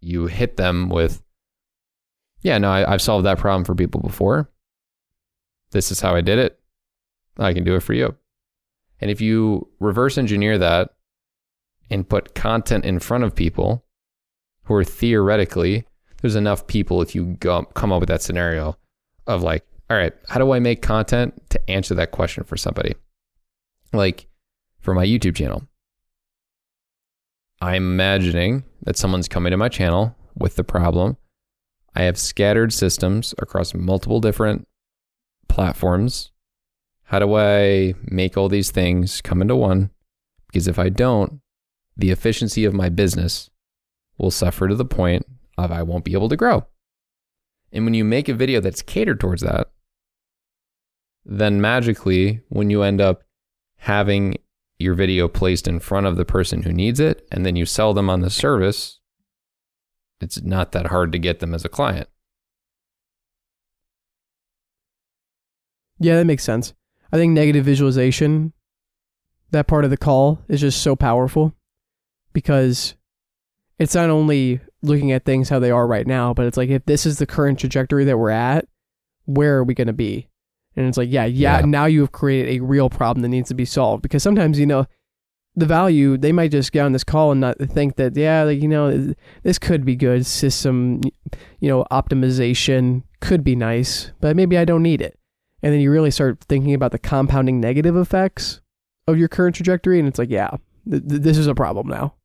[0.01, 1.21] you hit them with
[2.41, 4.49] yeah no I, i've solved that problem for people before.
[5.71, 6.59] This is how i did it.
[7.37, 8.15] I can do it for you.
[8.99, 10.93] And if you reverse engineer that
[11.89, 13.85] and put content in front of people
[14.63, 15.85] who are theoretically,
[16.21, 18.77] there's enough people if you go, come up with that scenario
[19.27, 22.95] of like, all right, how do I make content to answer that question for somebody?
[23.91, 24.27] Like
[24.79, 25.63] for my YouTube channel,
[27.61, 31.17] I'm imagining that someone's coming to my channel with the problem.
[31.95, 34.67] I have scattered systems across multiple different
[35.47, 36.31] platforms
[37.13, 39.91] how do I make all these things come into one?
[40.47, 41.41] Because if I don't,
[41.95, 43.51] the efficiency of my business
[44.17, 45.23] will suffer to the point
[45.55, 46.65] of I won't be able to grow.
[47.73, 49.71] And when you make a video that's catered towards that,
[51.25, 53.23] then magically, when you end up
[53.77, 54.35] having
[54.77, 57.93] your video placed in front of the person who needs it, and then you sell
[57.93, 58.99] them on the service,
[60.21, 62.07] it's not that hard to get them as a client.
[65.99, 66.73] Yeah, that makes sense.
[67.11, 68.53] I think negative visualization,
[69.51, 71.55] that part of the call is just so powerful
[72.33, 72.95] because
[73.79, 76.85] it's not only looking at things how they are right now, but it's like if
[76.85, 78.67] this is the current trajectory that we're at,
[79.25, 80.27] where are we going to be?
[80.75, 81.65] And it's like, yeah, yeah, Yeah.
[81.65, 84.65] now you have created a real problem that needs to be solved because sometimes, you
[84.65, 84.85] know,
[85.55, 88.61] the value, they might just get on this call and not think that, yeah, like,
[88.61, 90.25] you know, this could be good.
[90.25, 91.01] System,
[91.59, 95.17] you know, optimization could be nice, but maybe I don't need it
[95.61, 98.59] and then you really start thinking about the compounding negative effects
[99.07, 100.49] of your current trajectory, and it's like, yeah,
[100.89, 102.15] th- th- this is a problem now.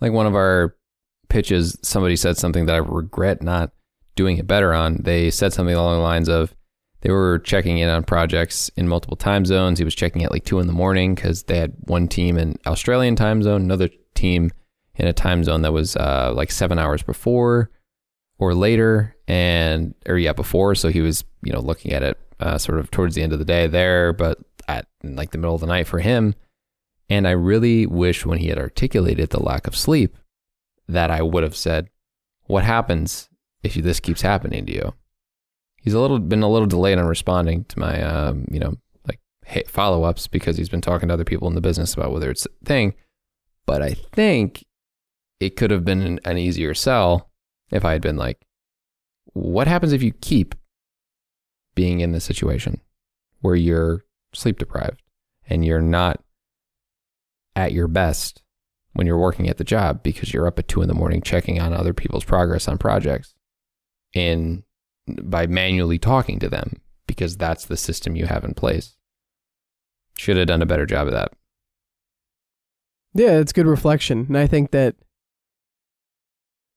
[0.00, 0.74] Like one of our
[1.28, 3.72] pitches, somebody said something that I regret not
[4.16, 5.02] doing it better on.
[5.02, 6.54] They said something along the lines of
[7.00, 9.78] they were checking in on projects in multiple time zones.
[9.78, 12.58] He was checking at like two in the morning because they had one team in
[12.66, 14.50] Australian time zone, another team
[14.96, 17.70] in a time zone that was uh, like seven hours before
[18.38, 20.74] or later, and or yeah, before.
[20.74, 23.38] So he was you know looking at it uh, sort of towards the end of
[23.38, 26.34] the day there, but at like the middle of the night for him.
[27.08, 30.16] And I really wish when he had articulated the lack of sleep
[30.88, 31.88] that I would have said,
[32.44, 33.28] "What happens
[33.62, 34.94] if this keeps happening to you?"
[35.80, 39.20] He's a little been a little delayed on responding to my um, you know like
[39.68, 42.46] follow ups because he's been talking to other people in the business about whether it's
[42.46, 42.94] a thing.
[43.66, 44.64] But I think
[45.40, 47.30] it could have been an, an easier sell
[47.70, 48.40] if I had been like,
[49.34, 50.54] "What happens if you keep
[51.74, 52.80] being in this situation
[53.40, 55.00] where you're sleep deprived
[55.48, 56.22] and you're not
[57.54, 58.42] at your best
[58.92, 61.60] when you're working at the job because you're up at two in the morning checking
[61.60, 63.34] on other people's progress on projects
[64.14, 64.64] in
[65.22, 68.96] by manually talking to them because that's the system you have in place.
[70.16, 71.32] Should have done a better job of that.
[73.14, 74.26] Yeah, it's good reflection.
[74.28, 74.96] And I think that,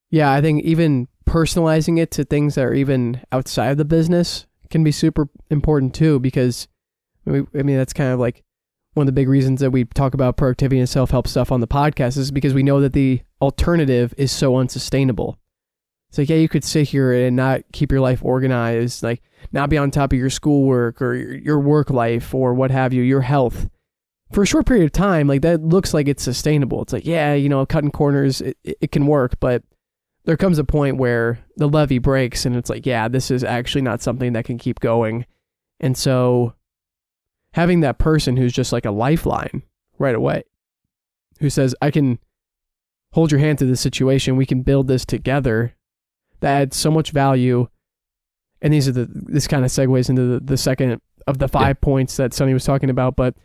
[0.10, 4.45] yeah, I think even personalizing it to things that are even outside of the business
[4.69, 6.67] can be super important too, because
[7.28, 8.43] I mean, that's kind of like
[8.93, 11.62] one of the big reasons that we talk about productivity and self help stuff on
[11.62, 15.39] the podcast is because we know that the alternative is so unsustainable.
[16.10, 19.21] It's like, yeah, you could sit here and not keep your life organized, like
[19.54, 23.01] not be on top of your schoolwork or your work life or what have you,
[23.01, 23.69] your health
[24.34, 25.27] for a short period of time.
[25.27, 26.82] Like that looks like it's sustainable.
[26.82, 29.63] It's like, yeah, you know, cutting corners, it, it can work, but
[30.25, 33.82] there comes a point where the levee breaks and it's like, yeah, this is actually
[33.82, 35.25] not something that can keep going.
[35.80, 36.54] And so
[37.53, 39.63] having that person who's just like a lifeline
[39.97, 40.43] right away,
[41.39, 42.19] who says, I can
[43.13, 45.75] hold your hand through this situation, we can build this together
[46.39, 47.67] that adds so much value.
[48.61, 51.77] And these are the this kind of segues into the, the second of the five
[51.77, 51.85] yeah.
[51.85, 53.15] points that Sunny was talking about.
[53.15, 53.35] But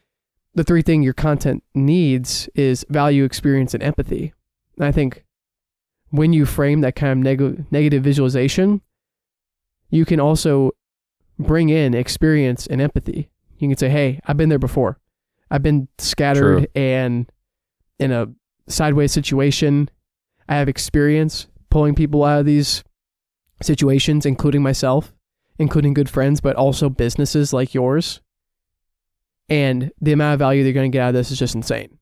[0.55, 4.33] the three thing your content needs is value, experience, and empathy.
[4.77, 5.25] And I think
[6.11, 8.81] when you frame that kind of neg- negative visualization,
[9.91, 10.73] you can also
[11.39, 13.29] bring in experience and empathy.
[13.59, 14.99] You can say, "Hey, I've been there before.
[15.51, 16.67] I've been scattered True.
[16.75, 17.31] and
[17.99, 18.29] in a
[18.69, 19.89] sideways situation.
[20.49, 22.85] I have experience pulling people out of these
[23.63, 25.13] situations, including myself,
[25.59, 28.21] including good friends, but also businesses like yours.
[29.49, 31.99] And the amount of value they're going to get out of this is just insane.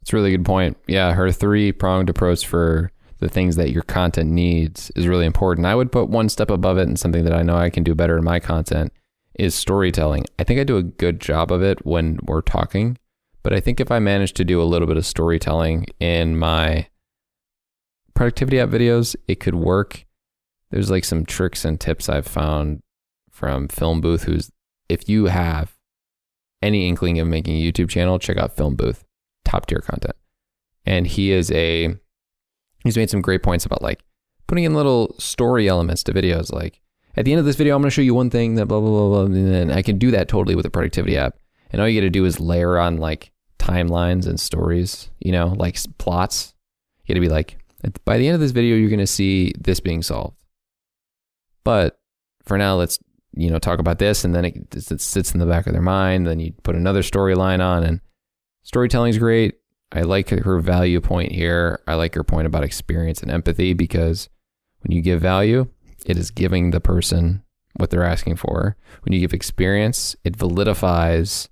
[0.00, 0.76] It's a really good point.
[0.86, 5.66] Yeah, her three pronged approach for the things that your content needs is really important.
[5.66, 7.94] I would put one step above it and something that I know I can do
[7.94, 8.92] better in my content
[9.34, 10.24] is storytelling.
[10.38, 12.98] I think I do a good job of it when we're talking,
[13.42, 16.88] but I think if I manage to do a little bit of storytelling in my
[18.14, 20.04] productivity app videos, it could work.
[20.70, 22.82] There's like some tricks and tips I've found
[23.30, 24.50] from Film Booth, who's,
[24.88, 25.76] if you have
[26.60, 29.04] any inkling of making a YouTube channel, check out Film Booth,
[29.44, 30.16] top tier content.
[30.84, 31.94] And he is a,
[32.84, 34.02] he's made some great points about like
[34.46, 36.52] putting in little story elements to videos.
[36.52, 36.81] Like
[37.16, 38.80] at the end of this video, I'm going to show you one thing that blah,
[38.80, 39.36] blah, blah, blah.
[39.36, 41.36] And I can do that totally with a productivity app.
[41.70, 45.48] And all you got to do is layer on like timelines and stories, you know,
[45.56, 46.54] like plots.
[47.04, 47.58] You got to be like,
[48.04, 50.36] by the end of this video, you're going to see this being solved.
[51.64, 51.98] But
[52.44, 52.98] for now, let's
[53.34, 55.82] you know talk about this, and then it, it sits in the back of their
[55.82, 56.26] mind.
[56.26, 58.00] Then you put another storyline on, and
[58.62, 59.54] storytelling is great.
[59.92, 61.80] I like her value point here.
[61.86, 64.28] I like her point about experience and empathy because
[64.80, 65.68] when you give value,
[66.06, 67.42] it is giving the person
[67.76, 68.76] what they're asking for.
[69.02, 71.48] When you give experience, it validifies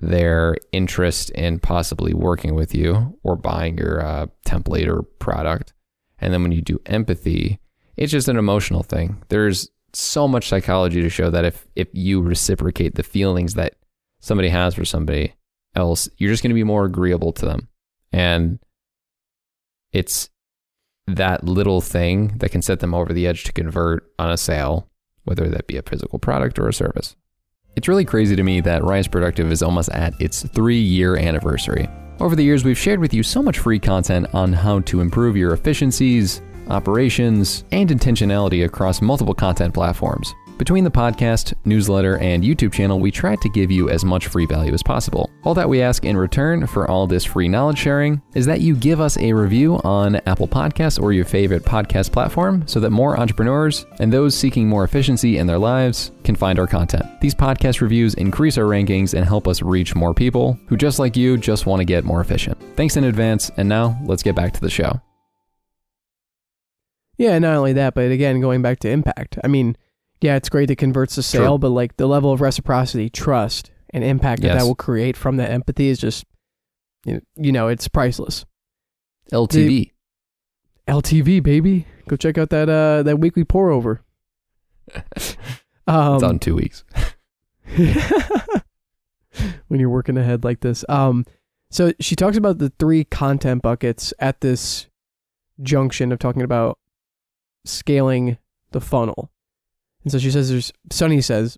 [0.00, 5.72] their interest in possibly working with you or buying your uh, template or product.
[6.20, 7.58] And then when you do empathy,
[7.96, 9.22] it's just an emotional thing.
[9.28, 13.74] There's so much psychology to show that if if you reciprocate the feelings that
[14.20, 15.34] somebody has for somebody
[15.74, 17.68] else, you're just going to be more agreeable to them.
[18.12, 18.58] And
[19.92, 20.28] it's
[21.16, 24.88] that little thing that can set them over the edge to convert on a sale,
[25.24, 27.16] whether that be a physical product or a service.
[27.76, 31.88] It's really crazy to me that Rise Productive is almost at its three year anniversary.
[32.20, 35.36] Over the years, we've shared with you so much free content on how to improve
[35.36, 40.34] your efficiencies, operations, and intentionality across multiple content platforms.
[40.58, 44.44] Between the podcast, newsletter, and YouTube channel, we try to give you as much free
[44.44, 45.30] value as possible.
[45.44, 48.74] All that we ask in return for all this free knowledge sharing is that you
[48.74, 53.20] give us a review on Apple Podcasts or your favorite podcast platform so that more
[53.20, 57.04] entrepreneurs and those seeking more efficiency in their lives can find our content.
[57.20, 61.16] These podcast reviews increase our rankings and help us reach more people who, just like
[61.16, 62.58] you, just want to get more efficient.
[62.76, 65.00] Thanks in advance, and now let's get back to the show.
[67.16, 69.38] Yeah, not only that, but again, going back to impact.
[69.44, 69.76] I mean,
[70.20, 74.02] yeah, it's great that converts to sale, but like the level of reciprocity, trust, and
[74.04, 74.62] impact that Yes.
[74.62, 76.24] that will create from that empathy is just,
[77.04, 77.20] you
[77.52, 78.44] know, it's priceless.
[79.32, 79.92] LTV.
[80.88, 84.02] LTV, baby, go check out that uh that weekly pour over.
[85.86, 86.84] Um, it's on two weeks.
[89.68, 90.84] when you're working ahead like this.
[90.88, 91.24] Um,
[91.70, 94.86] so she talks about the three content buckets at this
[95.62, 96.78] junction of talking about
[97.64, 98.38] scaling
[98.70, 99.30] the funnel.
[100.04, 101.56] And so she says there's Sunny says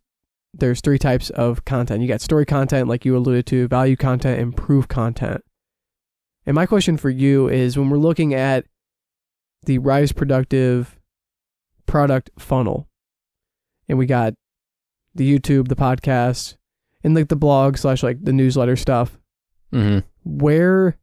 [0.55, 2.03] there's three types of content.
[2.03, 5.43] You got story content, like you alluded to, value content, and proof content.
[6.47, 8.65] And my question for you is when we're looking at
[9.65, 10.99] the Rise Productive
[11.87, 12.89] product funnel,
[13.89, 14.35] and we got
[15.15, 16.57] the YouTube, the podcast,
[17.05, 19.19] and like the blog slash like the newsletter stuff,
[19.73, 20.01] Mm-hmm.
[20.25, 20.97] where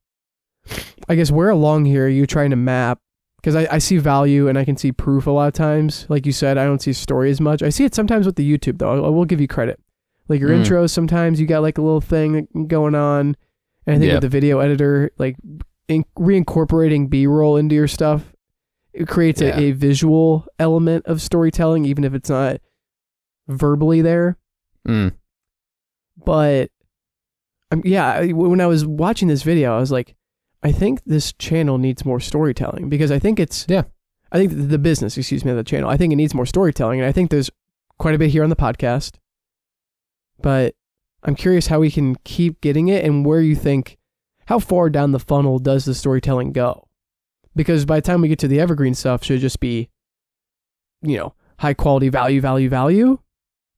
[1.08, 3.00] I guess where along here are you trying to map?
[3.48, 6.06] Because I, I see value and I can see proof a lot of times.
[6.10, 7.64] Like you said, I don't see story as much.
[7.64, 8.90] I see it sometimes with the YouTube though.
[8.92, 9.80] I, I will give you credit.
[10.28, 10.66] Like your Mm.
[10.66, 13.38] intros, sometimes you got like a little thing going on.
[13.86, 14.16] And I think Yeah.
[14.16, 15.38] with the video editor, like
[15.88, 18.34] in, reincorporating B roll into your stuff,
[18.92, 19.58] it creates Yeah.
[19.58, 22.60] a, a visual element of storytelling, even if it's not
[23.48, 24.36] verbally there
[24.86, 25.14] Mm.
[26.26, 26.70] but
[27.72, 30.17] um, yeah, when I was watching this video, I was like,
[30.64, 33.84] I think this channel needs more storytelling because I think it's Yeah.
[34.32, 37.08] I think the- business, excuse me, the channel, I think it needs more storytelling, and
[37.08, 37.50] I think there's
[37.98, 39.16] quite a bit here on the podcast.
[40.42, 40.76] But
[41.24, 43.98] I'm curious how we can keep getting it, and where you think,
[44.48, 46.88] how far down the funnel does the storytelling go?
[47.56, 49.90] Because by the time we get to the evergreen stuff, should it just be,
[51.02, 53.20] you know, high quality value, value, value,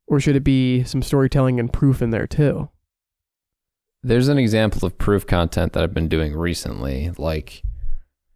[0.07, 2.69] or should it be some storytelling and proof in there too?
[4.01, 7.11] There's an example of proof content that I've been doing recently.
[7.17, 7.63] Like,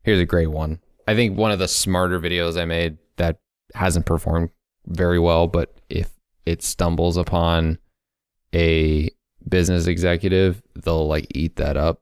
[0.04, 0.80] here's a great one.
[1.08, 3.40] I think one of the smarter videos I made that
[3.74, 4.50] hasn't performed
[4.88, 6.10] very well, but if
[6.46, 7.78] it stumbles upon
[8.54, 9.10] a
[9.48, 12.02] business executive, they'll like eat that up.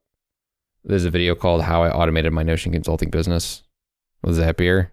[0.84, 3.63] There's a video called How I Automated My Notion Consulting Business
[4.24, 4.89] with Zapier.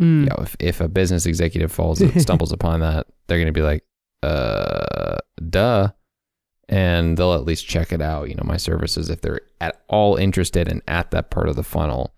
[0.00, 0.20] Mm.
[0.20, 3.62] you know, if, if a business executive falls and stumbles upon that, they're gonna be
[3.62, 3.84] like,
[4.22, 5.90] uh duh.
[6.70, 10.14] And they'll at least check it out, you know, my services if they're at all
[10.14, 12.14] interested and at that part of the funnel.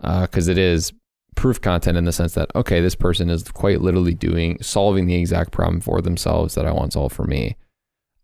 [0.00, 0.92] Uh, because it is
[1.36, 5.14] proof content in the sense that, okay, this person is quite literally doing solving the
[5.14, 7.56] exact problem for themselves that I want solved for me.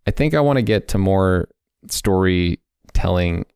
[0.07, 1.49] I think I want to get to more
[1.89, 3.47] storytelling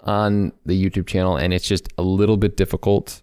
[0.00, 3.22] on the YouTube channel, and it's just a little bit difficult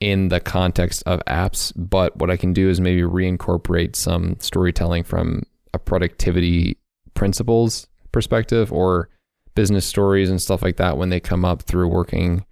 [0.00, 1.72] in the context of apps.
[1.76, 5.42] But what I can do is maybe reincorporate some storytelling from
[5.74, 6.78] a productivity
[7.14, 9.08] principles perspective or
[9.54, 12.44] business stories and stuff like that when they come up through working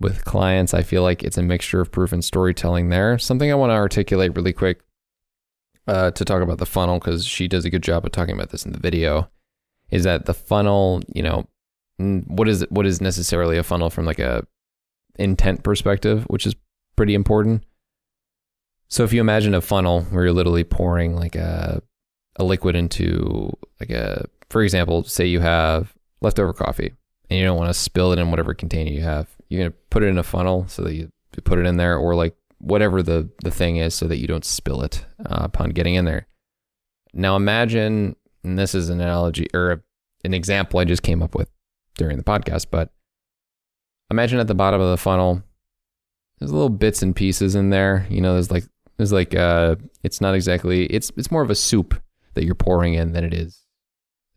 [0.00, 0.74] with clients.
[0.74, 3.18] I feel like it's a mixture of proof and storytelling there.
[3.18, 4.80] Something I want to articulate really quick
[5.86, 8.50] uh, to talk about the funnel because she does a good job of talking about
[8.50, 9.30] this in the video
[9.90, 11.48] is that the funnel, you know,
[11.98, 14.46] what is what is necessarily a funnel from like a
[15.18, 16.54] intent perspective, which is
[16.94, 17.64] pretty important.
[18.88, 21.82] So if you imagine a funnel where you're literally pouring like a
[22.38, 26.92] a liquid into like a for example, say you have leftover coffee
[27.28, 29.28] and you don't want to spill it in whatever container you have.
[29.48, 31.10] You're going to put it in a funnel so that you
[31.44, 34.44] put it in there or like whatever the the thing is so that you don't
[34.44, 36.26] spill it uh, upon getting in there.
[37.12, 39.84] Now imagine and this is an analogy or
[40.24, 41.48] an example I just came up with
[41.96, 42.90] during the podcast, but
[44.10, 45.42] imagine at the bottom of the funnel
[46.38, 48.06] there's little bits and pieces in there.
[48.08, 48.64] You know, there's like
[48.96, 52.00] there's like uh it's not exactly it's it's more of a soup
[52.34, 53.62] that you're pouring in than it is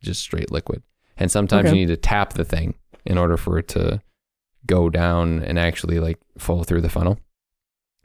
[0.01, 0.83] just straight liquid.
[1.17, 1.75] And sometimes Okay.
[1.77, 2.75] you need to tap the thing
[3.05, 4.01] in order for it to
[4.65, 7.19] go down and actually like fall through the funnel.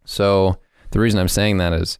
[0.04, 0.58] So
[0.90, 1.98] the reason I'm saying that is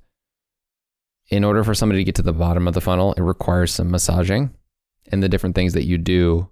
[1.30, 3.91] in order for somebody to get to the bottom of the funnel, it requires some
[3.91, 4.55] massaging
[5.11, 6.49] and the different things that you do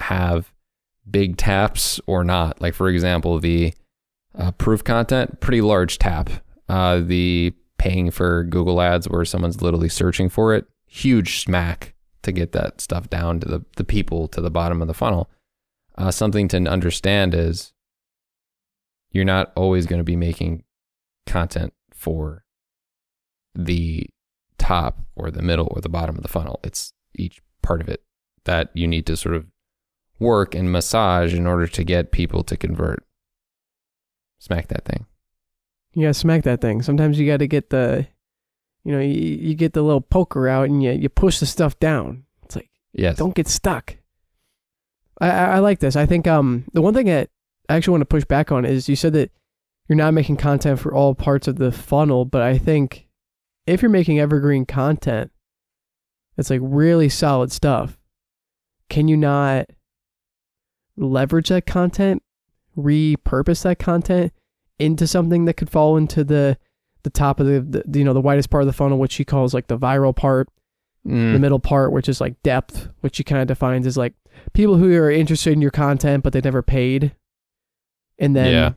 [0.00, 0.52] have
[1.10, 2.60] big taps or not.
[2.60, 3.74] Like for example, the
[4.36, 6.30] uh, proof content, pretty large tap.
[6.68, 7.54] Uh, the
[7.84, 12.80] paying for Google Ads where someone's literally searching for it, huge smack to get that
[12.80, 15.28] stuff down to the, the people to the bottom of the funnel.
[15.98, 17.74] Uh, something to understand is
[19.10, 20.64] you're not always going to be making
[21.26, 22.46] content for
[23.54, 24.06] the
[24.56, 26.60] top or the middle or the bottom of the funnel.
[26.64, 28.02] It's each part of it
[28.44, 29.44] that you need to sort of
[30.18, 33.04] work and massage in order to get people to convert.
[34.38, 35.04] Smack that thing.
[35.94, 36.82] You gotta smack that thing.
[36.82, 38.06] Sometimes you gotta get the,
[38.84, 41.78] you know, you, you get the little poker out and you, you push the stuff
[41.78, 42.24] down.
[42.44, 43.16] It's like, Yes.
[43.16, 43.96] don't get stuck.
[45.20, 45.96] I, I, I like this.
[45.96, 47.30] I think um the one thing that
[47.68, 49.30] I actually want to push back on is you said that
[49.88, 53.06] you're not making content for all parts of the funnel, but I think
[53.66, 55.30] if you're making evergreen content,
[56.36, 57.98] it's like really solid stuff.
[58.88, 59.66] Can you not
[60.96, 62.22] leverage that content,
[62.76, 64.32] repurpose that content
[64.78, 66.56] into something that could fall into the
[67.04, 69.24] the top of the, the you know the widest part of the funnel, which she
[69.24, 70.48] calls like the viral part,
[71.06, 74.14] Mm, the middle part, which is like depth, which she kind of defines as like
[74.54, 77.14] people who are interested in your content but they never paid,
[78.18, 78.72] and then Yeah.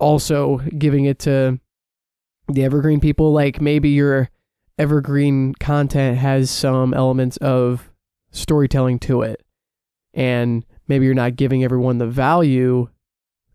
[0.00, 1.58] also giving it to
[2.48, 3.32] the evergreen people.
[3.32, 4.30] Like maybe your
[4.78, 7.90] evergreen content has some elements of
[8.30, 9.44] storytelling to it,
[10.12, 12.88] and maybe you're not giving everyone the value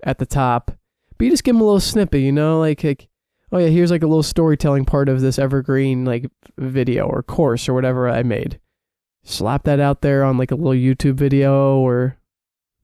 [0.03, 0.71] at the top,
[1.19, 3.07] but you just give them a little snippet, you know, like like
[3.51, 6.25] oh yeah, here's like a little storytelling part of this evergreen like
[6.57, 8.59] video or course or whatever I made.
[9.23, 12.17] Slap that out there on like a little YouTube video or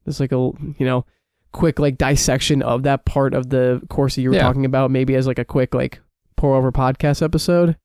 [0.05, 1.05] just like a you know
[1.51, 4.41] quick like dissection of that part of the course that you were Yeah.
[4.43, 6.01] talking about, maybe as like a quick like
[6.36, 7.77] pour over podcast episode.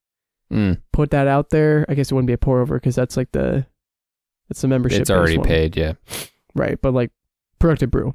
[0.51, 0.77] mm.
[0.91, 1.85] Put that out there.
[1.87, 3.65] I guess it wouldn't be a pour over because that's like the
[4.49, 4.99] it's the membership.
[5.01, 5.77] It's already paid.
[5.77, 5.93] Yeah.
[6.53, 7.11] Right, but like
[7.59, 8.13] productive brew.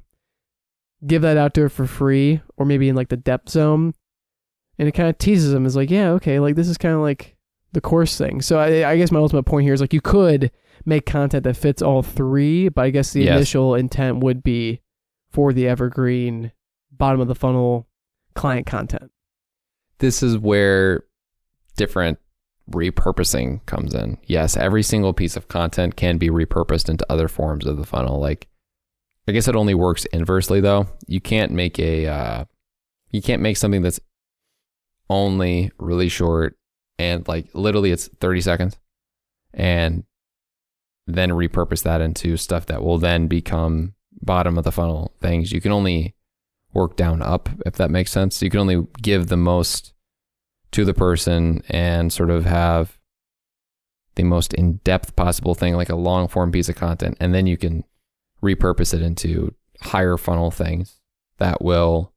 [1.07, 3.95] Give that out to her for free or maybe in like the depth zone.
[4.79, 7.01] And it kind of teases them as like, yeah, okay, like this is kind of
[7.01, 7.37] like
[7.73, 8.41] the course thing.
[8.43, 10.51] So I, I guess my ultimate point here is like you could
[10.85, 13.37] make content that fits all three, but I guess the Yes.
[13.37, 14.81] initial intent would be
[15.31, 16.53] for the evergreen
[16.93, 17.89] bottom of the funnel
[18.35, 19.11] client content.
[19.99, 21.05] this is where
[21.77, 22.19] different
[22.71, 24.19] repurposing comes in.
[24.25, 28.21] Yes, every single piece of content can be repurposed into other forms of the funnel.
[28.21, 28.49] Like,
[29.29, 30.87] I guess it only works inversely though.
[31.07, 32.45] You can't make a, uh,
[33.11, 34.01] you can't make something that's
[35.09, 36.57] only really short
[36.99, 38.79] and like literally it's 30 seconds
[39.55, 40.05] and
[41.07, 45.53] then repurpose that into stuff that will then become bottom of the funnel things.
[45.53, 46.15] You can only
[46.73, 48.43] work down up, if that makes sense.
[48.43, 49.95] You can only give the most
[50.73, 52.99] to the person and sort of have
[54.17, 57.17] the most in depth possible thing, like a long form piece of content.
[57.21, 57.85] And then you can
[58.55, 61.01] repurpose it into higher funnel things
[61.39, 62.13] that will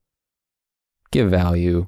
[1.12, 1.88] give value,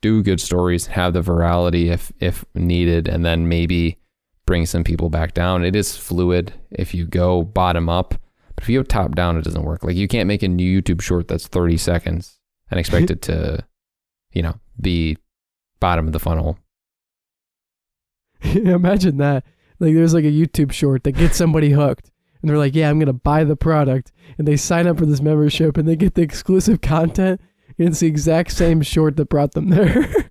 [0.00, 3.98] do good stories, have the virality if if needed, and then maybe
[4.46, 5.64] bring some people back down.
[5.64, 8.14] It is fluid if you go bottom up.
[8.54, 9.82] But if you go top down, it doesn't work.
[9.82, 12.38] Like you can't make a new YouTube short that's 30 seconds
[12.70, 13.64] and expect it to,
[14.32, 15.18] you know, be
[15.80, 16.58] bottom of the funnel.
[18.42, 19.44] Imagine that.
[19.80, 22.10] Like there's like a YouTube short that gets somebody hooked.
[22.44, 24.12] And they're like, yeah, I'm going to buy the product.
[24.36, 27.40] And they sign up for this membership and they get the exclusive content.
[27.78, 30.30] And it's the exact same short that brought them there.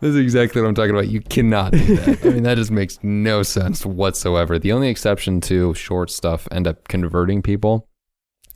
[0.00, 1.08] This is exactly what I'm talking about.
[1.08, 2.24] You cannot do that.
[2.24, 4.56] I mean, that just makes no sense whatsoever.
[4.56, 7.88] The only exception to short stuff end up converting people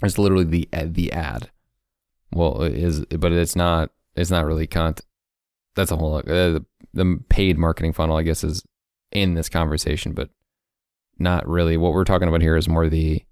[0.05, 1.51] is literally the ad, the ad.
[2.33, 3.91] Well, it is but it's not.
[4.15, 5.05] It's not really content.
[5.75, 6.19] That's a whole.
[6.19, 6.65] Uh, the,
[6.95, 8.63] the paid marketing funnel, I guess, is
[9.11, 10.31] in this conversation, but
[11.19, 11.77] not really.
[11.77, 13.23] What we're talking about here is more the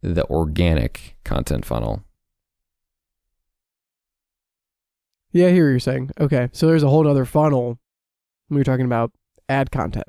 [0.00, 2.04] the organic content funnel.
[5.32, 6.10] yeah, I hear what you're saying.
[6.20, 6.48] Okay.
[6.52, 7.78] So there's a whole other funnel
[8.48, 9.12] when you're talking about
[9.48, 10.06] ad content.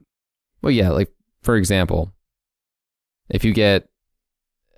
[0.61, 1.11] Well, yeah, like
[1.41, 2.11] for example,
[3.29, 3.87] if you get,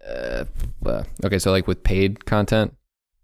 [0.08, 0.46] uh,
[0.86, 2.76] uh, okay, so like with paid content,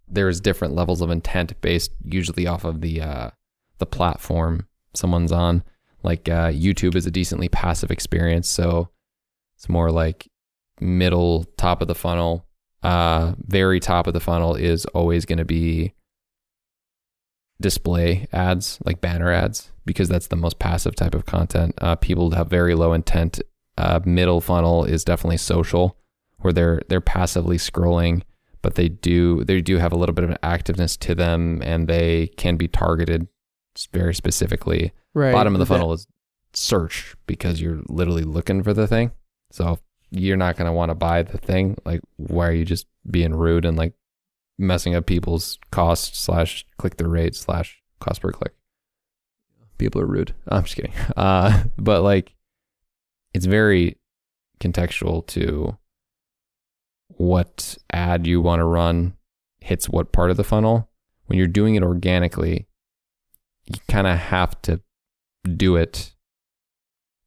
[0.07, 3.29] there's different levels of intent based usually off of the uh,
[3.77, 5.63] the platform someone's on.
[6.07, 8.91] Like uh, YouTube is a decently passive experience, so
[9.57, 10.29] it's more like
[10.79, 12.47] middle, top of the funnel.
[12.81, 15.93] Uh, very top of the funnel is always going to be
[17.59, 21.75] display ads, like banner ads, because that's the most passive type of content.
[21.79, 23.41] Uh, people have very low intent.
[23.77, 25.97] Uh, middle funnel is definitely social,
[26.37, 28.21] where they're they're passively scrolling,
[28.61, 31.89] but they do they do have a little bit of an activeness to them, and
[31.89, 33.27] they can be targeted
[33.85, 34.91] very specifically.
[35.13, 35.31] Right.
[35.31, 36.07] Bottom of the funnel is
[36.53, 39.11] search because you're literally looking for the thing.
[39.51, 41.77] So you're not going to want to buy the thing.
[41.85, 43.93] Like, why are you just being rude and like
[44.57, 48.53] messing up people's cost slash click through rate slash cost per click?
[49.77, 50.33] People are rude.
[50.47, 50.93] I'm just kidding.
[51.17, 52.33] Uh, but like,
[53.33, 53.97] it's very
[54.59, 55.77] contextual to
[57.09, 59.13] what ad you want to run
[59.59, 60.89] hits what part of the funnel.
[61.25, 62.67] When you're doing it organically,
[63.67, 64.81] you kind of have to
[65.55, 66.13] do it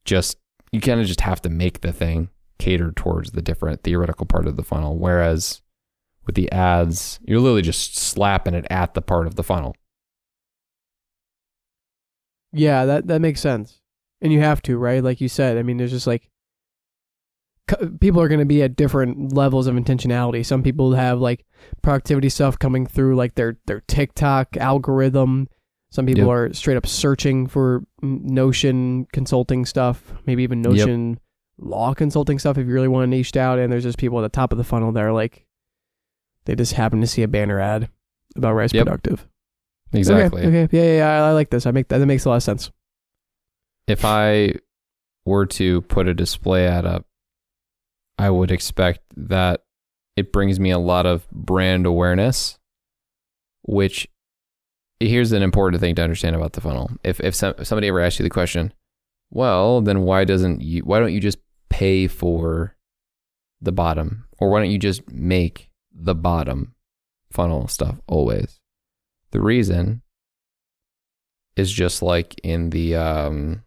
[0.05, 0.37] just
[0.73, 2.29] you kind of just have to make the thing
[2.59, 5.63] cater towards the different theoretical part of the funnel whereas
[6.27, 9.75] with the ads you're literally just slapping it at the part of the funnel
[12.53, 13.81] Yeah, that that makes sense.
[14.21, 15.03] And you have to, right?
[15.03, 15.57] Like you said.
[15.57, 16.29] I mean, there's just like
[18.01, 20.45] people are going to be at different levels of intentionality.
[20.45, 21.45] Some people have like
[21.83, 25.49] productivity stuff coming through like their their TikTok algorithm.
[25.91, 26.31] Some people Yep.
[26.31, 30.73] are straight up searching for Notion consulting stuff, maybe even Yep.
[30.73, 31.21] Notion
[31.59, 33.59] law consulting stuff if you really want to niche out.
[33.59, 35.47] And there's just people at the top of the funnel that are like,
[36.45, 37.89] they just happen to see a banner ad
[38.37, 38.87] about Rise Yep.
[38.87, 39.27] Productive.
[39.93, 40.63] exactly Okay.
[40.63, 40.77] okay.
[40.79, 41.25] Yeah, yeah, yeah.
[41.25, 41.67] I, I like this.
[41.67, 41.99] I make that.
[41.99, 42.71] That makes a lot of sense.
[43.89, 44.55] if I
[45.27, 47.05] were to put a display ad up,
[48.17, 49.65] I would expect that
[50.17, 52.59] it brings me a lot of brand awareness,
[53.63, 54.07] which
[55.01, 56.91] here's an important thing to understand about the funnel.
[57.03, 58.73] If if, some, if somebody ever asks you the question,
[59.31, 61.39] well, then why doesn't you why don't you just
[61.69, 62.77] pay for
[63.61, 66.75] the bottom or why don't you just make the bottom
[67.33, 68.61] funnel stuff always?
[69.33, 70.03] The reason
[71.57, 73.63] is just like in the um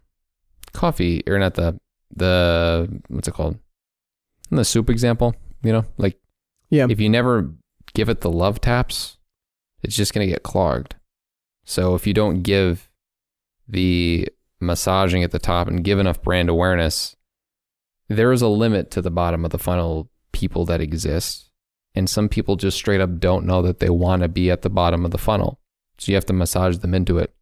[0.72, 1.78] coffee or not the
[2.16, 3.58] the what's it called
[4.50, 6.18] in the soup example you know like
[6.70, 6.86] Yeah.
[6.90, 7.50] if you never
[7.94, 9.18] give it the love taps
[9.82, 10.96] it's just going to get clogged
[11.64, 12.88] so if you don't give
[13.68, 14.28] the
[14.60, 17.16] massaging at the top and give enough brand awareness
[18.08, 21.50] there is a limit to the bottom of the funnel people that exist
[21.94, 24.70] and some people just straight up don't know that they want to be at the
[24.70, 25.60] bottom of the funnel
[25.98, 27.34] so you have to massage them into it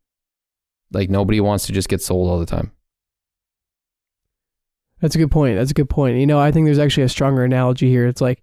[0.93, 2.73] like nobody wants to just get sold all the time
[5.03, 5.57] That's a good point.
[5.57, 6.19] That's a good point.
[6.19, 8.07] You know, I think there's actually a stronger analogy here.
[8.07, 8.41] It's like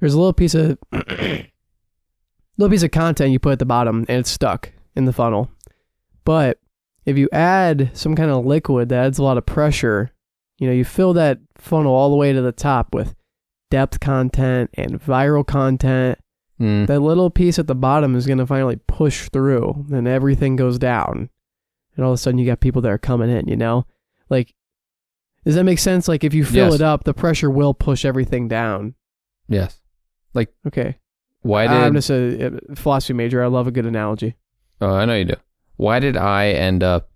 [0.00, 4.18] there's a little piece of little piece of content you put at the bottom and
[4.18, 5.50] it's stuck in the funnel.
[6.24, 6.58] But
[7.06, 10.10] if you add some kind of liquid that adds a lot of pressure,
[10.58, 13.14] you know, you fill that funnel all the way to the top with
[13.70, 16.18] depth content and viral content.
[16.60, 16.86] Mm.
[16.86, 20.78] That little piece at the bottom is going to finally push through and everything goes
[20.78, 21.30] down.
[21.96, 23.86] And all of a sudden you got people that are coming in, you know?
[24.28, 24.54] Like
[25.44, 26.06] does that make sense?
[26.06, 26.74] Like if you fill Yes.
[26.76, 28.94] it up, the pressure will push everything down.
[29.48, 29.80] Yes.
[30.34, 30.98] Like, okay.
[31.42, 31.76] Why did?
[31.76, 33.42] I'm just a, a philosophy major.
[33.42, 34.36] I love a good analogy.
[34.80, 35.36] Oh, I know you do.
[35.76, 37.10] Why did I end up?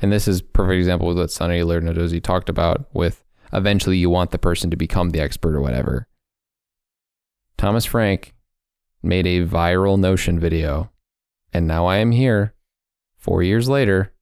[0.00, 2.86] And this is perfect example of what Sunny Lenarduzzi talked about.
[2.92, 6.08] With eventually, you want the person to become the expert or whatever.
[7.56, 8.34] Thomas Frank
[9.02, 10.90] made a viral Notion video,
[11.52, 12.54] and now I am here,
[13.16, 14.12] four years later,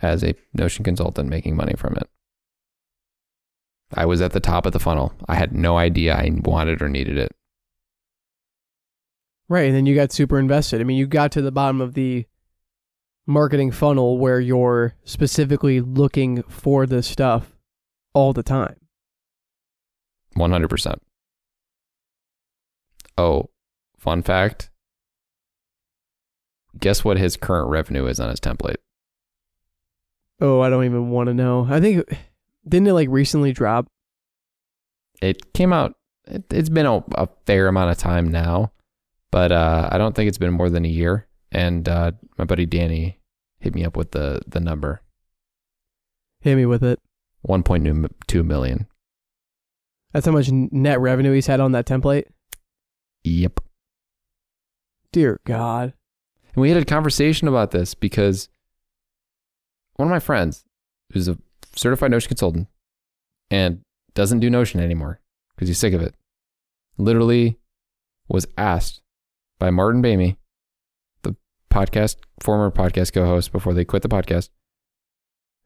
[0.00, 2.08] as a Notion consultant making money from it.
[3.92, 5.12] I was at the top of the funnel.
[5.28, 7.32] I had no idea I wanted or needed it.
[9.48, 9.66] Right.
[9.66, 10.80] And then you got super invested.
[10.80, 12.26] I mean, you got to the bottom of the
[13.26, 17.52] marketing funnel where you're specifically looking for this stuff
[18.12, 18.76] all the time.
[20.36, 20.96] 100%.
[23.16, 23.50] Oh,
[23.98, 24.70] fun fact.
[26.78, 28.76] Guess what his current revenue is on his template?
[30.40, 31.66] Oh, I don't even want to know.
[31.70, 32.04] I think,
[32.68, 33.86] didn't it like recently drop?
[35.22, 35.94] It came out,
[36.26, 38.72] it, it's been a, a fair amount of time now,
[39.34, 41.26] but uh, I don't think it's been more than a year.
[41.50, 43.18] And uh, my buddy Danny
[43.58, 45.02] hit me up with the, the number
[46.40, 47.00] Hit me with it.
[47.48, 48.86] 1.2 million.
[50.12, 52.26] That's how much net revenue he's had on that template.
[53.24, 53.58] Yep.
[55.10, 55.94] Dear God.
[56.54, 58.48] And we had a conversation about this because
[59.96, 60.62] one of my friends,
[61.12, 61.36] who's a
[61.74, 62.68] certified Notion consultant
[63.50, 63.80] and
[64.14, 65.18] doesn't do Notion anymore
[65.56, 66.14] because he's sick of it,
[66.98, 67.58] literally
[68.28, 69.00] was asked
[69.58, 70.36] by Martin Bamey,
[71.22, 71.36] the
[71.70, 74.50] podcast, former podcast co host before they quit the podcast,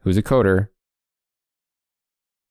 [0.03, 0.69] who's a coder,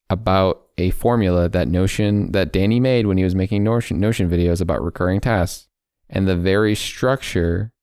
[0.10, 4.62] about a formula that Notion, that Danny made when he was making Notion, Notion videos
[4.62, 5.68] about recurring tasks.
[6.10, 7.74] And the very structure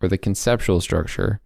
[0.00, 1.40] or the conceptual structure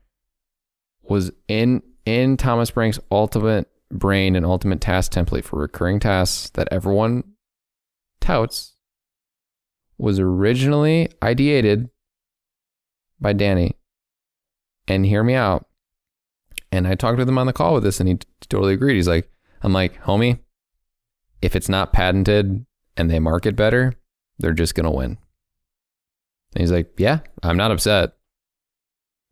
[1.03, 6.69] was in in Thomas Frank's ultimate brain and ultimate task template for recurring tasks that
[6.71, 7.25] everyone
[8.21, 8.77] touts
[9.99, 11.91] was originally ideated
[13.21, 13.77] by Danny.
[14.87, 15.67] And hear me out.
[16.73, 18.95] And I talked with him on the call with this and he t- totally agreed.
[18.95, 19.31] He's like,
[19.63, 20.39] I'm like, homie,
[21.43, 22.65] if it's not patented
[22.97, 23.95] and they market better,
[24.39, 25.19] they're just going to win.
[26.55, 28.13] And he's like, yeah, I'm not upset.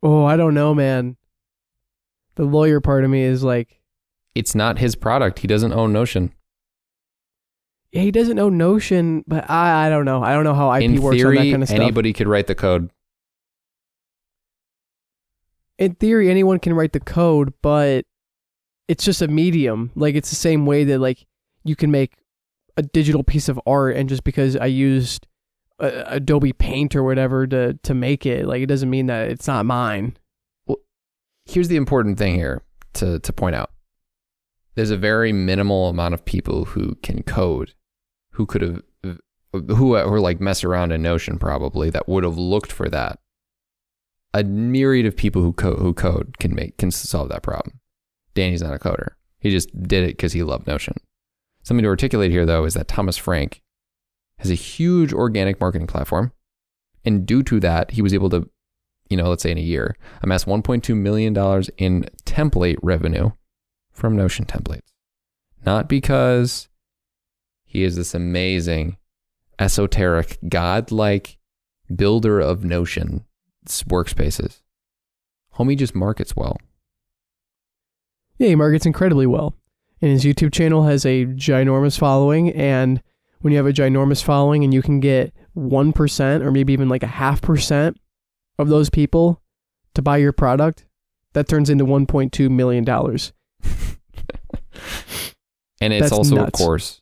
[0.03, 1.17] Oh, I don't know, man.
[2.35, 3.81] The lawyer part of me is like,
[4.35, 5.39] It's not his product.
[5.39, 6.33] He doesn't own Notion.
[7.97, 10.21] Yeah, he doesn't know Notion, but I, I don't know.
[10.21, 11.79] I don't know how IP In works on that kind of stuff.
[11.79, 12.91] anybody could write the code.
[15.79, 18.05] in theory anyone can write the code, but
[18.87, 19.89] it's just a medium.
[19.95, 21.25] Like it's the same way that like
[21.63, 22.13] you can make
[22.77, 25.25] a digital piece of art and just because I used
[25.79, 29.47] uh, Adobe Paint or whatever to to make it, like it doesn't mean that it's
[29.47, 30.17] not mine.
[30.67, 30.77] Well,
[31.45, 32.61] Here's the important thing here
[32.93, 33.71] to to point out.
[34.75, 37.73] There's a very minimal amount of people who can code,
[38.37, 38.81] who could have,
[39.51, 43.19] who were like mess around in Notion probably that would have looked for that.
[44.33, 47.79] A myriad of people who code who code can make can solve that problem.
[48.35, 49.09] Danny's not a coder.
[49.39, 50.97] He just did it because he loved Notion.
[51.63, 53.63] Something to articulate here, though, is that Thomas Frank
[54.37, 56.31] has a huge organic marketing platform.
[57.03, 58.47] And due to that, he was able to,
[59.09, 61.35] you know, let's say in a year, amass $1.2 million
[61.77, 63.31] in template revenue
[63.91, 64.93] from Notion templates.
[65.65, 66.69] Not because
[67.67, 68.97] he is this amazing,
[69.59, 71.37] esoteric, godlike
[71.93, 73.25] builder of Notion
[73.67, 74.61] workspaces.
[75.55, 76.57] Homie just markets well.
[78.37, 79.55] Yeah, he markets incredibly well.
[80.01, 82.51] And his YouTube channel has a ginormous following.
[82.53, 83.01] And
[83.39, 87.03] when you have a ginormous following and you can get 1% or maybe even like
[87.03, 87.99] a half percent
[88.59, 89.41] of those people
[89.95, 90.85] to buy your product,
[91.33, 92.87] that turns into $1.2 million.
[95.81, 96.47] and it's That's also, nuts.
[96.47, 97.01] of course,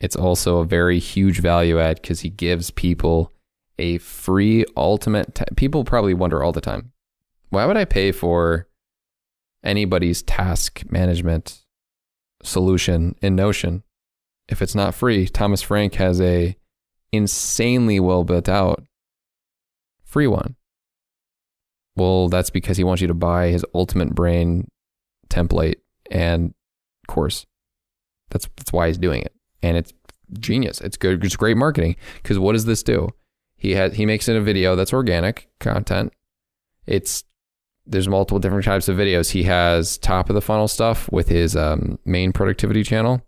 [0.00, 3.32] it's also a very huge value add because he gives people
[3.78, 5.34] a free ultimate.
[5.34, 6.92] ta- people probably wonder all the time,
[7.50, 8.68] why would I pay for
[9.64, 11.64] anybody's task management
[12.42, 13.82] solution in Notion
[14.48, 15.26] if it's not free?
[15.26, 16.56] Thomas Frank has a
[17.12, 18.84] insanely well built out
[20.04, 20.56] free one.
[21.96, 24.68] Well, that's because he wants you to buy his ultimate brain
[25.28, 25.80] template
[26.10, 26.54] and
[27.08, 27.44] course.
[28.30, 29.32] That's that's why he's doing it,
[29.62, 29.92] and it's
[30.38, 30.80] genius.
[30.80, 31.24] It's good.
[31.24, 31.96] It's great marketing.
[32.22, 33.10] Because what does this do?
[33.56, 36.12] He has he makes it a video that's organic content.
[36.86, 37.24] It's
[37.86, 39.30] there's multiple different types of videos.
[39.30, 43.22] He has top of the funnel stuff with his um, main productivity channel.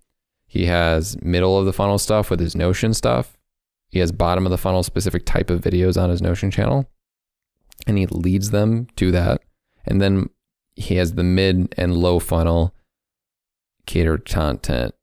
[0.46, 3.38] He has middle of the funnel stuff with his Notion stuff.
[3.88, 6.88] He has bottom of the funnel specific type of videos on his Notion channel,
[7.86, 9.40] and he leads them to that.
[9.84, 10.28] And then
[10.76, 12.74] he has the mid and low funnel
[13.86, 14.94] catered content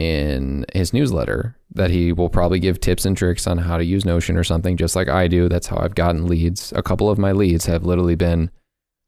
[0.00, 4.06] in his newsletter that he will probably give tips and tricks on how to use
[4.06, 5.46] Notion or something, just like I do.
[5.46, 6.72] That's how I've gotten leads.
[6.74, 8.50] A couple of my leads have literally been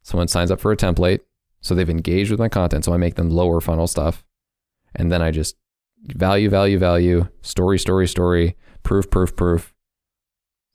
[0.02, 1.20] someone signs up for a template,
[1.62, 4.22] so they've engaged with my content, so I make them lower funnel stuff.
[4.94, 5.56] And then I just
[6.02, 9.72] value, value, value, story, story, story, proof, proof, proof,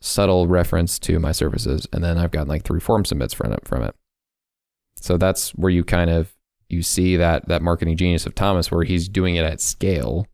[0.01, 1.85] subtle reference to my services.
[1.93, 3.93] And then I've gotten like three form submits from it from it.
[4.95, 6.33] So that's where you kind of
[6.69, 10.27] you see that that marketing genius of Thomas where he's doing it at scale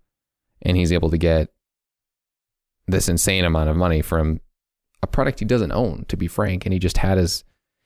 [0.61, 1.49] and he's able to get
[2.87, 4.41] this insane amount of money from
[5.01, 6.65] a product he doesn't own to be frank.
[6.65, 7.43] And he just had his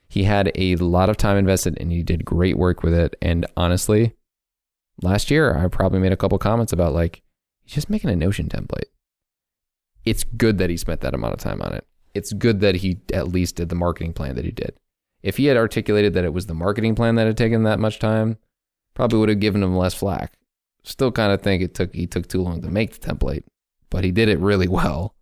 [0.10, 3.16] he had a lot of time invested and he did great work with it.
[3.22, 4.14] And honestly
[5.02, 7.22] last year I probably made a couple comments about like
[7.64, 8.86] he's just making a notion template.
[10.06, 11.86] It's good that he spent that amount of time on it.
[12.14, 14.78] It's good that he at least did the marketing plan that he did
[15.24, 17.99] if he had articulated that it was the marketing plan that had taken that much
[17.99, 18.38] time,
[18.93, 20.38] probably would have given him less flack.
[20.84, 23.43] Still kind of think it took he took too long to make the template,
[23.89, 25.15] but he did it really well.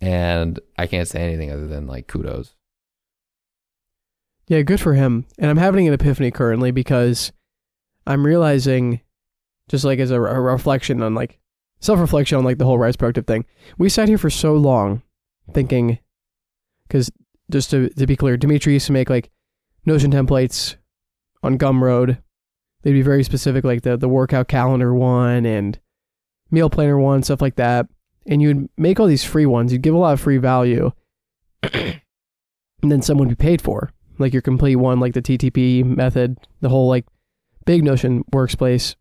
[0.00, 2.54] And I can't say anything other than like kudos.
[4.48, 5.26] Yeah, good for him.
[5.38, 7.30] And I'm having an epiphany currently because
[8.06, 9.00] I'm realizing,
[9.68, 11.38] just like as a, a reflection on like
[11.80, 13.44] self reflection on like the whole rise productive thing,
[13.78, 15.02] we sat here for so long
[15.52, 15.98] thinking,
[16.88, 17.10] because
[17.50, 19.30] just to, to be clear, Demetri used to make like
[19.84, 20.76] Notion templates
[21.42, 22.22] on Gumroad.
[22.82, 25.78] They'd be very specific, like the, the workout calendar one and
[26.50, 27.86] meal planner one, stuff like that.
[28.26, 29.72] And you'd make all these free ones.
[29.72, 30.92] You'd give a lot of free value.
[31.62, 32.00] and
[32.82, 36.68] then some would be paid for like your complete one, like the TTP method, the
[36.68, 37.06] whole like
[37.64, 38.94] big Notion workspace.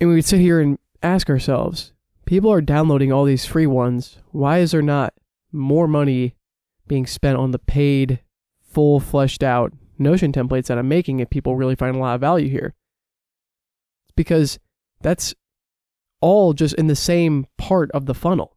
[0.00, 1.92] And we would sit here and ask ourselves,
[2.24, 4.18] people are downloading all these free ones.
[4.32, 5.14] Why is there not
[5.52, 6.34] more money
[6.88, 8.20] being spent on the paid,
[8.60, 12.20] full fleshed out Notion templates that I'm making if people really find a lot of
[12.20, 12.74] value here?
[14.14, 14.58] Because
[15.00, 15.34] that's
[16.20, 18.56] all just in the same part of the funnel.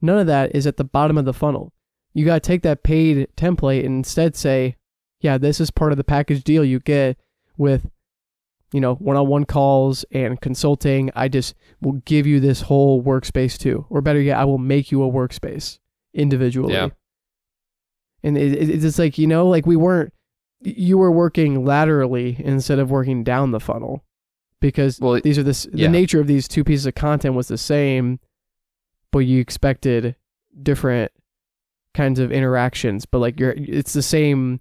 [0.00, 1.72] None of that is at the bottom of the funnel.
[2.12, 4.76] You got to take that paid template and instead say,
[5.20, 7.18] yeah, this is part of the package deal you get
[7.56, 7.90] with,
[8.72, 11.10] you know, one on one calls and consulting.
[11.14, 13.86] I just will give you this whole workspace too.
[13.90, 15.78] Or better yet, I will make you a workspace
[16.14, 16.74] individually.
[16.74, 16.88] Yeah.
[18.22, 20.12] And it, it, it's just like, you know, like we weren't,
[20.62, 24.04] you were working laterally instead of working down the funnel
[24.60, 25.86] because Well, these are this, yeah.
[25.86, 28.18] the nature of these two pieces of content was the same,
[29.12, 30.16] but you expected
[30.62, 31.12] different
[31.94, 34.60] kinds of interactions, but like you're, it's the same,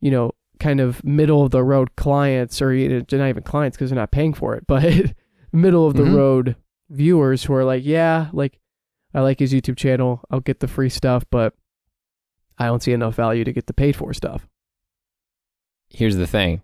[0.00, 3.76] you know, kind of middle of the road clients, or you know, not even clients
[3.76, 4.84] because they're not paying for it, but
[5.52, 6.14] middle of the Mhm.
[6.16, 6.56] road
[6.90, 8.58] viewers who are like, yeah, like
[9.14, 11.54] I like his YouTube channel, I'll get the free stuff, but
[12.58, 14.46] I don't see enough value to get the paid for stuff.
[15.90, 16.62] here's the thing.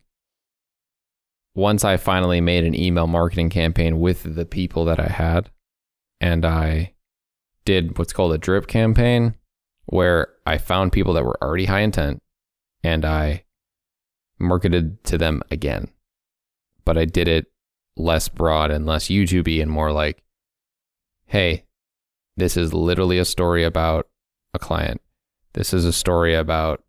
[1.54, 5.50] Once I finally made an email marketing campaign with the people that I had,
[6.20, 6.94] and I
[7.64, 9.34] did what's called a drip campaign,
[9.86, 12.22] where I found people that were already high intent
[12.82, 13.44] and I
[14.38, 15.88] marketed to them again.
[16.84, 17.46] But I did it
[17.96, 20.22] less broad and less YouTubey and more like,
[21.26, 21.64] hey,
[22.36, 24.08] this is literally a story about
[24.54, 25.00] a client.
[25.54, 26.82] This is a story about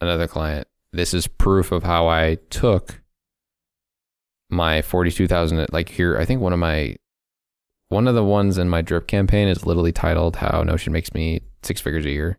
[0.00, 0.68] another client.
[0.92, 3.02] This is proof of how I took
[4.50, 6.96] my 42,000 like here I think one of my
[7.90, 11.40] one of the ones in my drip campaign is literally titled how Notion makes me
[11.62, 12.38] six figures a year.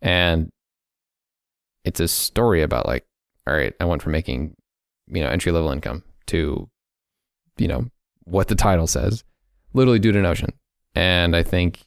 [0.00, 0.50] And
[1.84, 3.04] it's a story about like
[3.46, 4.54] all right, I went from making
[5.08, 6.68] you know entry level income to
[7.58, 7.86] you know
[8.24, 9.22] what the title says
[9.74, 10.50] literally due to Notion.
[10.94, 11.84] And I think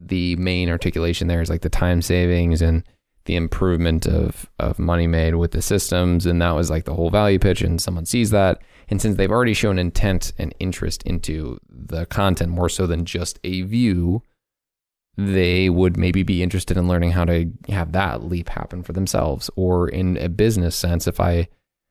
[0.00, 2.84] the main articulation there is like the time savings and
[3.26, 7.10] the improvement of of money made with the systems and that was like the whole
[7.10, 8.62] value pitch and someone sees that.
[8.88, 13.38] And since they've already shown intent and interest into the content more so than just
[13.44, 14.22] a view
[15.18, 19.50] they would maybe be interested in learning how to have that leap happen for themselves.
[19.56, 21.48] Or in a business sense if i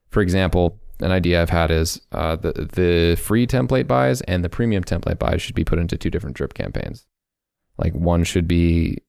[0.09, 4.49] for example an idea i've had is uh, the the free template buys and the
[4.49, 7.05] premium template buys should be put into two different drip campaigns
[7.77, 8.99] like one should be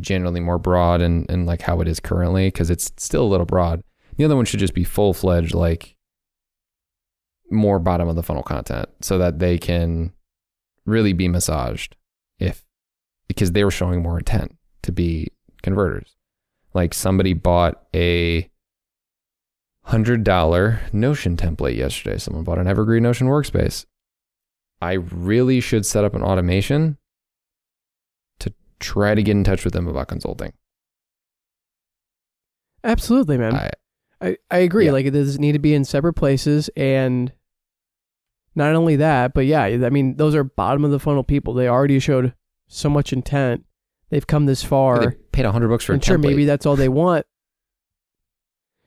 [0.00, 3.46] generally more broad and, and like how it is currently because it's still a little
[3.46, 3.82] broad.
[4.16, 5.94] The other one should just be full fledged, like
[7.50, 10.12] more bottom of the funnel content so that they can
[10.84, 11.96] really be massaged
[12.38, 12.64] if
[13.26, 15.28] because they were showing more intent to be
[15.62, 16.16] converters.
[16.74, 18.50] Like somebody bought a
[19.84, 22.18] hundred dollar Notion template yesterday.
[22.18, 23.86] Someone bought an Evergreen Notion workspace.
[24.80, 26.98] I really should set up an automation
[28.80, 30.52] try to get in touch with them about consulting.
[32.84, 33.54] Absolutely, man.
[33.54, 33.70] I,
[34.20, 34.86] I, I agree.
[34.86, 34.92] Yeah.
[34.92, 37.32] Like it does need to be in separate places and
[38.54, 41.54] not only that, but yeah, I mean those are bottom of the funnel people.
[41.54, 42.34] They already showed
[42.66, 43.64] so much intent.
[44.10, 45.00] They've come this far.
[45.00, 46.22] they paid a hundred bucks for a and sure, template.
[46.22, 47.26] maybe that's all they want.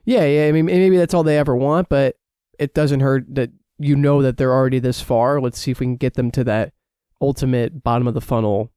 [0.04, 0.46] Yeah, yeah.
[0.48, 2.16] I mean, maybe that's all they ever want, but
[2.58, 5.40] it doesn't hurt that you know that they're already this far.
[5.40, 6.72] Let's see if we can get them to that
[7.20, 8.72] ultimate bottom of the funnel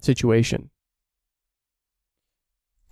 [0.00, 0.70] situation.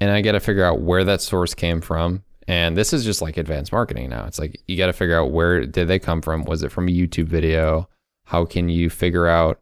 [0.01, 2.23] and I got to figure out where that source came from.
[2.49, 4.27] And this is just like advanced marketing now.
[4.27, 6.45] It's like you got to figure out where did they come from?
[6.45, 7.89] Was it from a YouTube video?
[8.25, 9.61] How can you figure out?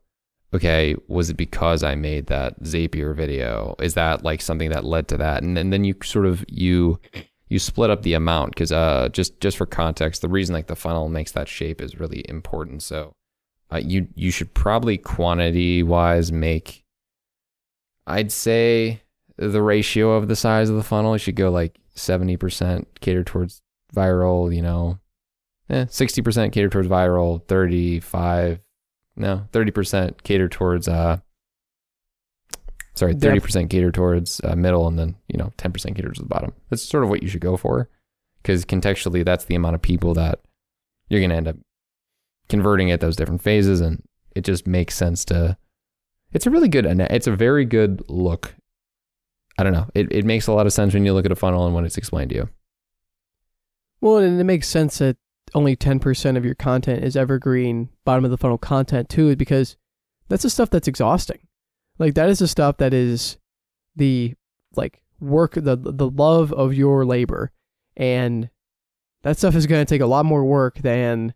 [0.53, 3.75] Okay, was it because I made that Zapier video?
[3.81, 5.43] Is that like something that led to that?
[5.43, 7.01] And then, then you sort of you
[7.49, 10.77] you split up the amount because uh just just for context, the reason like the
[10.77, 12.83] funnel makes that shape is really important.
[12.83, 13.15] So
[13.73, 16.84] uh, you you should probably quantity wise make
[18.07, 19.03] I'd say
[19.37, 23.63] the ratio of the size of the funnel should go like 70% catered towards
[23.95, 24.99] viral, you know,
[25.71, 28.61] eh, 60% catered towards viral, 35,
[29.17, 31.19] no, 30% catered towards, uh,
[32.95, 36.53] sorry, 30% catered towards uh, middle and then, you know, 10% catered towards the bottom.
[36.71, 37.89] That's sort of what you should go for
[38.43, 40.41] because contextually, that's the amount of people that
[41.09, 41.57] you're going to end up
[42.49, 43.81] converting at those different phases.
[43.81, 44.03] And
[44.35, 45.57] it just makes sense to,
[46.35, 48.55] it's a really good, it's a very good look
[49.59, 49.89] I don't know.
[49.95, 51.85] It it makes a lot of sense when you look at a funnel and when
[51.85, 52.49] it's explained to you.
[54.01, 55.17] Well, and it makes sense that
[55.55, 59.77] only 10% of your content is evergreen bottom of the funnel content too, because
[60.29, 61.39] that's the stuff that's exhausting.
[61.99, 63.39] Like that is the stuff that is
[63.95, 64.35] the
[64.75, 67.53] like work, the the love of your labor,
[67.97, 68.51] and
[69.23, 71.33] that stuff is going to take a lot more work than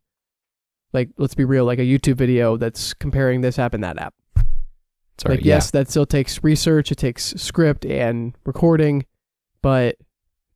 [0.92, 4.14] like let's be real, like a YouTube video that's comparing this app and that app.
[5.20, 5.36] Sorry.
[5.36, 9.04] like yes, that still takes research, it takes script and recording,
[9.62, 9.96] but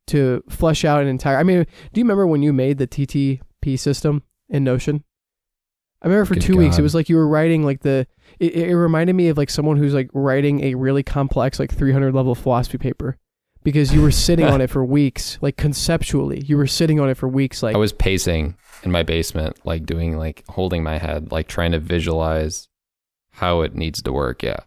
[0.07, 3.77] to flesh out an entire I mean, do you remember when you made the TTP
[3.77, 5.03] system in Notion?
[6.01, 8.05] I remember for Good two weeks it was like you were writing like the
[8.37, 12.13] it, it reminded me of like someone who's like writing a really complex like 300
[12.13, 13.17] level philosophy paper
[13.63, 17.15] because you were sitting on it for weeks like conceptually you were sitting on it
[17.15, 21.31] for weeks like I was pacing in my basement, like doing like holding my head,
[21.31, 22.67] like trying to visualize
[23.33, 24.43] how it needs to work.
[24.43, 24.59] Yeah.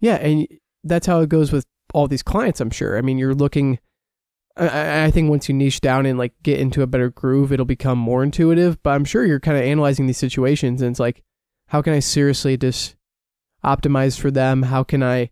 [0.00, 0.48] Yeah, and
[0.82, 1.64] that's how it goes with
[1.94, 2.60] all these clients.
[2.60, 2.98] I'm sure.
[2.98, 3.78] I mean, you're looking.
[4.56, 7.64] I- I, think once you niche down and like get into a better groove, it'll
[7.64, 8.82] become more intuitive.
[8.82, 11.22] But I'm sure you're kind of analyzing these situations, and it's like,
[11.68, 12.96] how can I seriously just
[13.64, 14.64] optimize for them?
[14.64, 15.30] How can I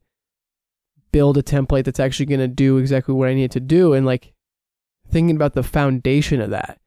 [1.13, 3.93] build a template that's actually going to do exactly what I need to do.
[3.93, 4.33] And like
[5.09, 6.79] thinking about the foundation of that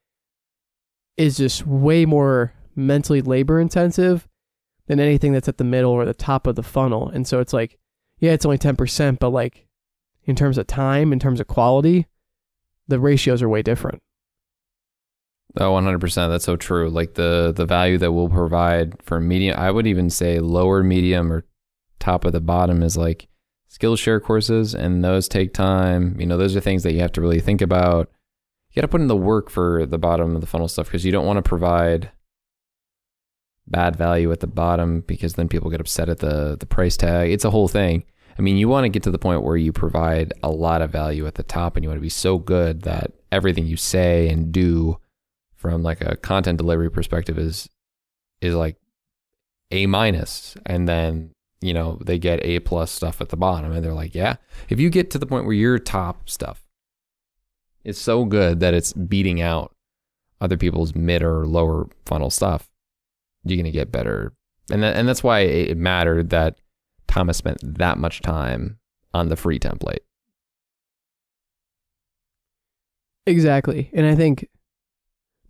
[1.17, 4.27] is just way more mentally labor intensive
[4.87, 7.09] than anything that's at the middle or the top of the funnel.
[7.09, 7.77] And so it's like,
[8.19, 9.67] yeah, it's only 10%, but like
[10.25, 12.07] in terms of time, in terms of quality,
[12.87, 14.01] the ratios are way different.
[15.57, 16.15] Oh, 100%.
[16.29, 16.89] That's so true.
[16.89, 21.31] Like the the value that we'll provide for medium, I would even say lower, medium,
[21.31, 21.45] or
[21.99, 23.27] top of the bottom is like
[23.69, 26.19] Skillshare courses, and those take time.
[26.19, 28.09] You know, those are things that you have to really think about.
[28.71, 31.05] You got to put in the work for the bottom of the funnel stuff because
[31.05, 32.11] you don't want to provide
[33.67, 37.31] bad value at the bottom because then people get upset at the the price tag.
[37.31, 38.03] It's a whole thing.
[38.37, 40.91] I mean, you want to get to the point where you provide a lot of
[40.91, 44.27] value at the top and you want to be so good that everything you say
[44.29, 44.97] and do
[45.55, 47.69] from like a content delivery perspective is
[48.41, 48.75] is like
[49.71, 53.83] a minus and then you know they get a plus stuff at the bottom and
[53.83, 54.35] they're like yeah
[54.69, 56.65] if you get to the point where your top stuff
[57.83, 59.73] is so good that it's beating out
[60.41, 62.69] other people's mid or lower funnel stuff
[63.43, 64.33] you're going to get better.
[64.71, 66.55] And and that's why it mattered that
[67.07, 68.79] Thomas spent that much time
[69.13, 69.99] on the free template.
[73.25, 73.89] Exactly.
[73.93, 74.47] And I think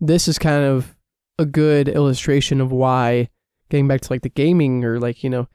[0.00, 0.94] this is kind of
[1.38, 3.28] a good illustration of why
[3.70, 5.48] getting back to like the gaming or like, you know,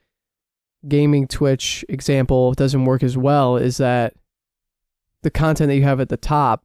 [0.88, 4.14] gaming Twitch example doesn't work as well is that
[5.22, 6.64] the content that you have at the top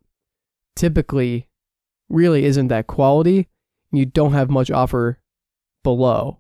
[0.76, 1.48] typically
[2.10, 3.48] really isn't that quality.
[3.92, 5.20] And you don't have much offer
[5.86, 6.40] below.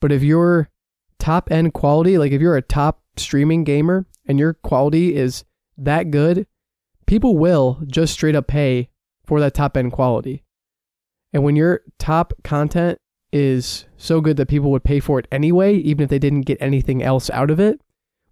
[0.00, 0.70] But if you're
[1.18, 5.44] top end quality, like if you're a top streaming gamer and your quality is
[5.76, 6.46] that good,
[7.06, 8.88] people will just straight up pay
[9.26, 10.44] for that top end quality.
[11.34, 12.98] And when your top content
[13.32, 16.58] is so good that people would pay for it anyway, even if they didn't get
[16.60, 17.80] anything else out of it,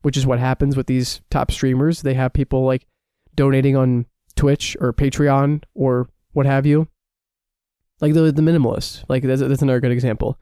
[0.03, 2.03] which is what happens with these top streamers.
[2.03, 2.87] They have people like
[3.35, 4.07] donating on
[4.37, 6.89] Twitch or Patreon or what have you.
[8.01, 10.39] Like the the minimalist, like that's, that's another good example.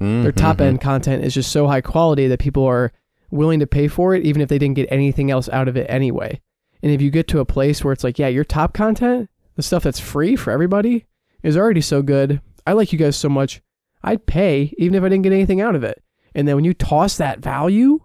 [0.00, 0.22] mm-hmm.
[0.22, 2.92] Their top end content is just so high quality that people are
[3.30, 5.86] willing to pay for it, even if they didn't get anything else out of it
[5.88, 6.40] anyway.
[6.82, 9.62] And if you get to a place where it's like, yeah, your top content, the
[9.62, 11.06] stuff that's free for everybody,
[11.42, 12.40] is already so good.
[12.66, 13.62] I like you guys so much.
[14.02, 16.02] I'd pay even if I didn't get anything out of it.
[16.34, 18.00] And then when you toss that value,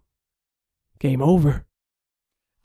[0.99, 1.65] game over.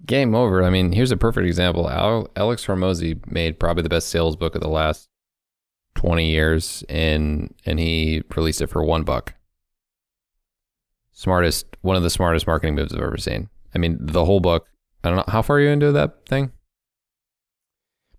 [0.04, 0.62] Game over.
[0.64, 1.88] I mean, here's a perfect example.
[1.88, 5.08] Alex Hormozi made probably the best sales book of the last
[5.94, 9.34] 20 years, and and he released it for one buck.
[11.12, 13.48] Smartest, one of the smartest marketing moves I've ever seen.
[13.74, 14.66] I mean, the whole book.
[15.04, 16.52] I don't know how far are you into that thing.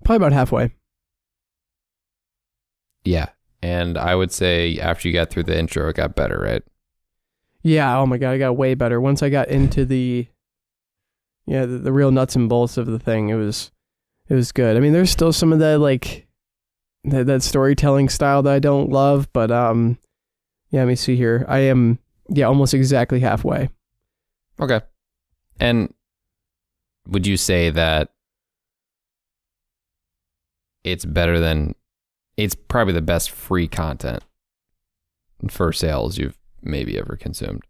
[0.04, 0.74] Probably about halfway.
[3.06, 3.30] Yeah,
[3.62, 6.64] and I would say after you got through the intro, it got better, right?
[7.62, 7.98] Yeah.
[7.98, 10.28] Oh my god, I got way better once I got into the,
[11.46, 13.30] yeah, the, the real nuts and bolts of the thing.
[13.30, 13.72] It was,
[14.28, 14.76] it was good.
[14.76, 16.23] I mean, there's still some of that like,
[17.06, 19.98] that, that storytelling style that I don't love, but um,
[20.70, 20.82] yeah.
[20.82, 21.46] Let me see here.
[21.48, 22.00] I am
[22.30, 23.70] yeah almost exactly halfway.
[24.60, 24.82] Okay.
[25.60, 25.94] And
[27.08, 28.10] would you say that
[30.84, 31.76] it's better than
[32.38, 34.24] it's probably the best free content
[35.50, 37.64] for sales you've maybe ever consumed?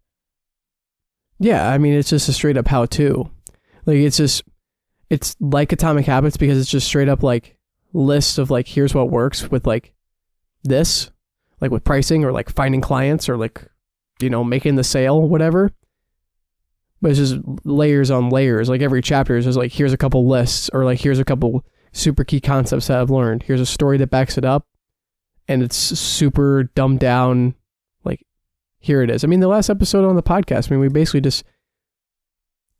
[1.38, 3.28] Yeah, I mean it's just a straight up how to.
[3.86, 4.44] Like it's just
[5.10, 7.53] it's like Atomic Habits because it's just straight up like
[7.94, 9.94] lists of like here's what works with like
[10.64, 11.10] this,
[11.60, 13.66] like with pricing or like finding clients or like
[14.20, 15.72] you know making the sale whatever.
[17.00, 18.68] But it's just layers on layers.
[18.68, 21.64] Like every chapter is just like here's a couple lists or like here's a couple
[21.92, 23.44] super key concepts that I've learned.
[23.44, 24.66] Here's a story that backs it up,
[25.48, 27.54] and it's super dumbed down.
[28.04, 28.26] Like
[28.78, 29.22] here it is.
[29.22, 30.70] I mean, the last episode on the podcast.
[30.70, 31.44] I mean, we basically just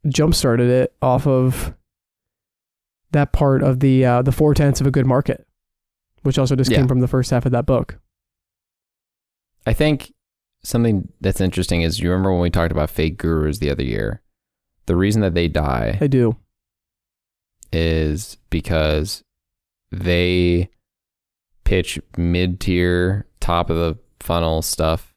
[0.07, 1.73] jump started it off of
[3.15, 5.45] that part of the uh, the four tenths of a good market,
[6.23, 6.77] which also just Yeah.
[6.77, 7.99] came from the first half of that book.
[9.65, 10.13] I think
[10.63, 14.21] something that's interesting is you remember when we talked about fake gurus the other year?
[14.85, 16.35] The reason that they die I do.
[17.71, 19.23] is because
[19.91, 20.69] they
[21.63, 25.13] pitch mid tier, top of the funnel stuff,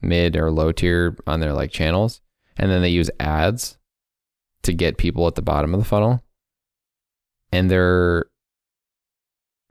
[0.00, 2.20] mid or low tier on their like channels,
[2.56, 3.76] and then they use ads
[4.62, 6.22] to get people at the bottom of the funnel.
[7.54, 8.26] And their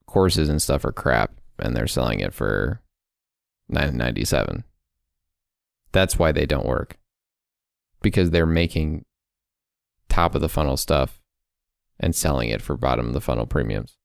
[0.07, 2.81] courses and stuff are crap, and they're selling it for
[3.67, 4.63] nine ninety seven.
[5.91, 6.97] That's why they don't work.
[8.01, 9.05] Because they're making
[10.07, 11.19] top of the funnel stuff
[11.99, 13.97] and selling it for bottom of the funnel premiums.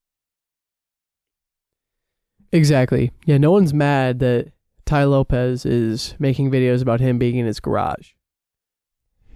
[2.52, 3.12] Exactly.
[3.26, 4.52] Yeah, no one's mad that
[4.86, 8.12] Tai Lopez is making videos about him being in his garage.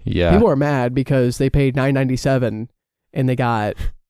[0.03, 0.33] Yeah.
[0.33, 2.69] People are mad because they paid nine ninety seven
[3.13, 3.75] and they got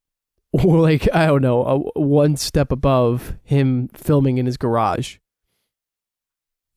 [0.63, 1.63] like I don't know
[1.95, 5.17] a, one step above him filming in his garage.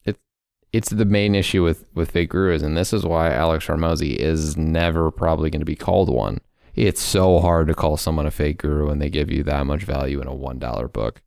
[0.04, 0.16] It,
[0.72, 4.56] it's the main issue with with fake gurus, and this is why Alex Hormozi is
[4.56, 6.38] never probably going to be called one.
[6.74, 9.82] It's so hard to call someone a fake guru when they give you that much
[9.82, 11.20] value in a one dollar book.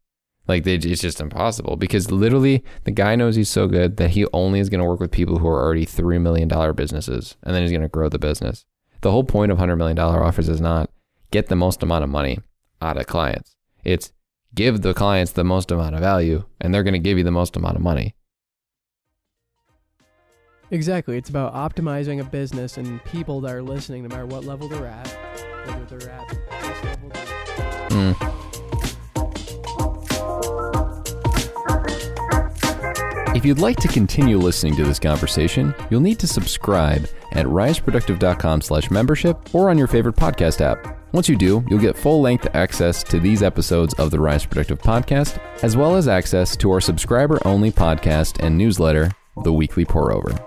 [0.48, 4.26] Like they, it's just impossible because literally the guy knows he's so good that he
[4.34, 7.54] only is going to work with people who are already three million dollar businesses, and
[7.54, 8.66] then he's going to grow the business.
[9.02, 10.90] The whole point of hundred million dollar offers is not
[11.32, 12.40] get the most amount of money
[12.82, 13.56] out of clients.
[13.84, 14.12] It's
[14.54, 17.32] give the clients the most amount of value, and they're going to give you the
[17.32, 18.16] most amount of money.
[20.72, 21.18] Exactly.
[21.18, 24.86] It's about optimizing a business and people that are listening, no matter what level they're
[24.86, 25.08] at,
[25.66, 27.10] whether they're at this level.
[27.90, 28.49] Mm.
[33.40, 38.60] If you'd like to continue listening to this conversation, you'll need to subscribe at riseproductive.com
[38.60, 41.14] slash membership or on your favorite podcast app.
[41.14, 44.80] Once you do, you'll get full length access to these episodes of the Rise Productive
[44.80, 49.10] podcast, as well as access to our subscriber only podcast and newsletter,
[49.46, 50.38] The Weekly Pour Over.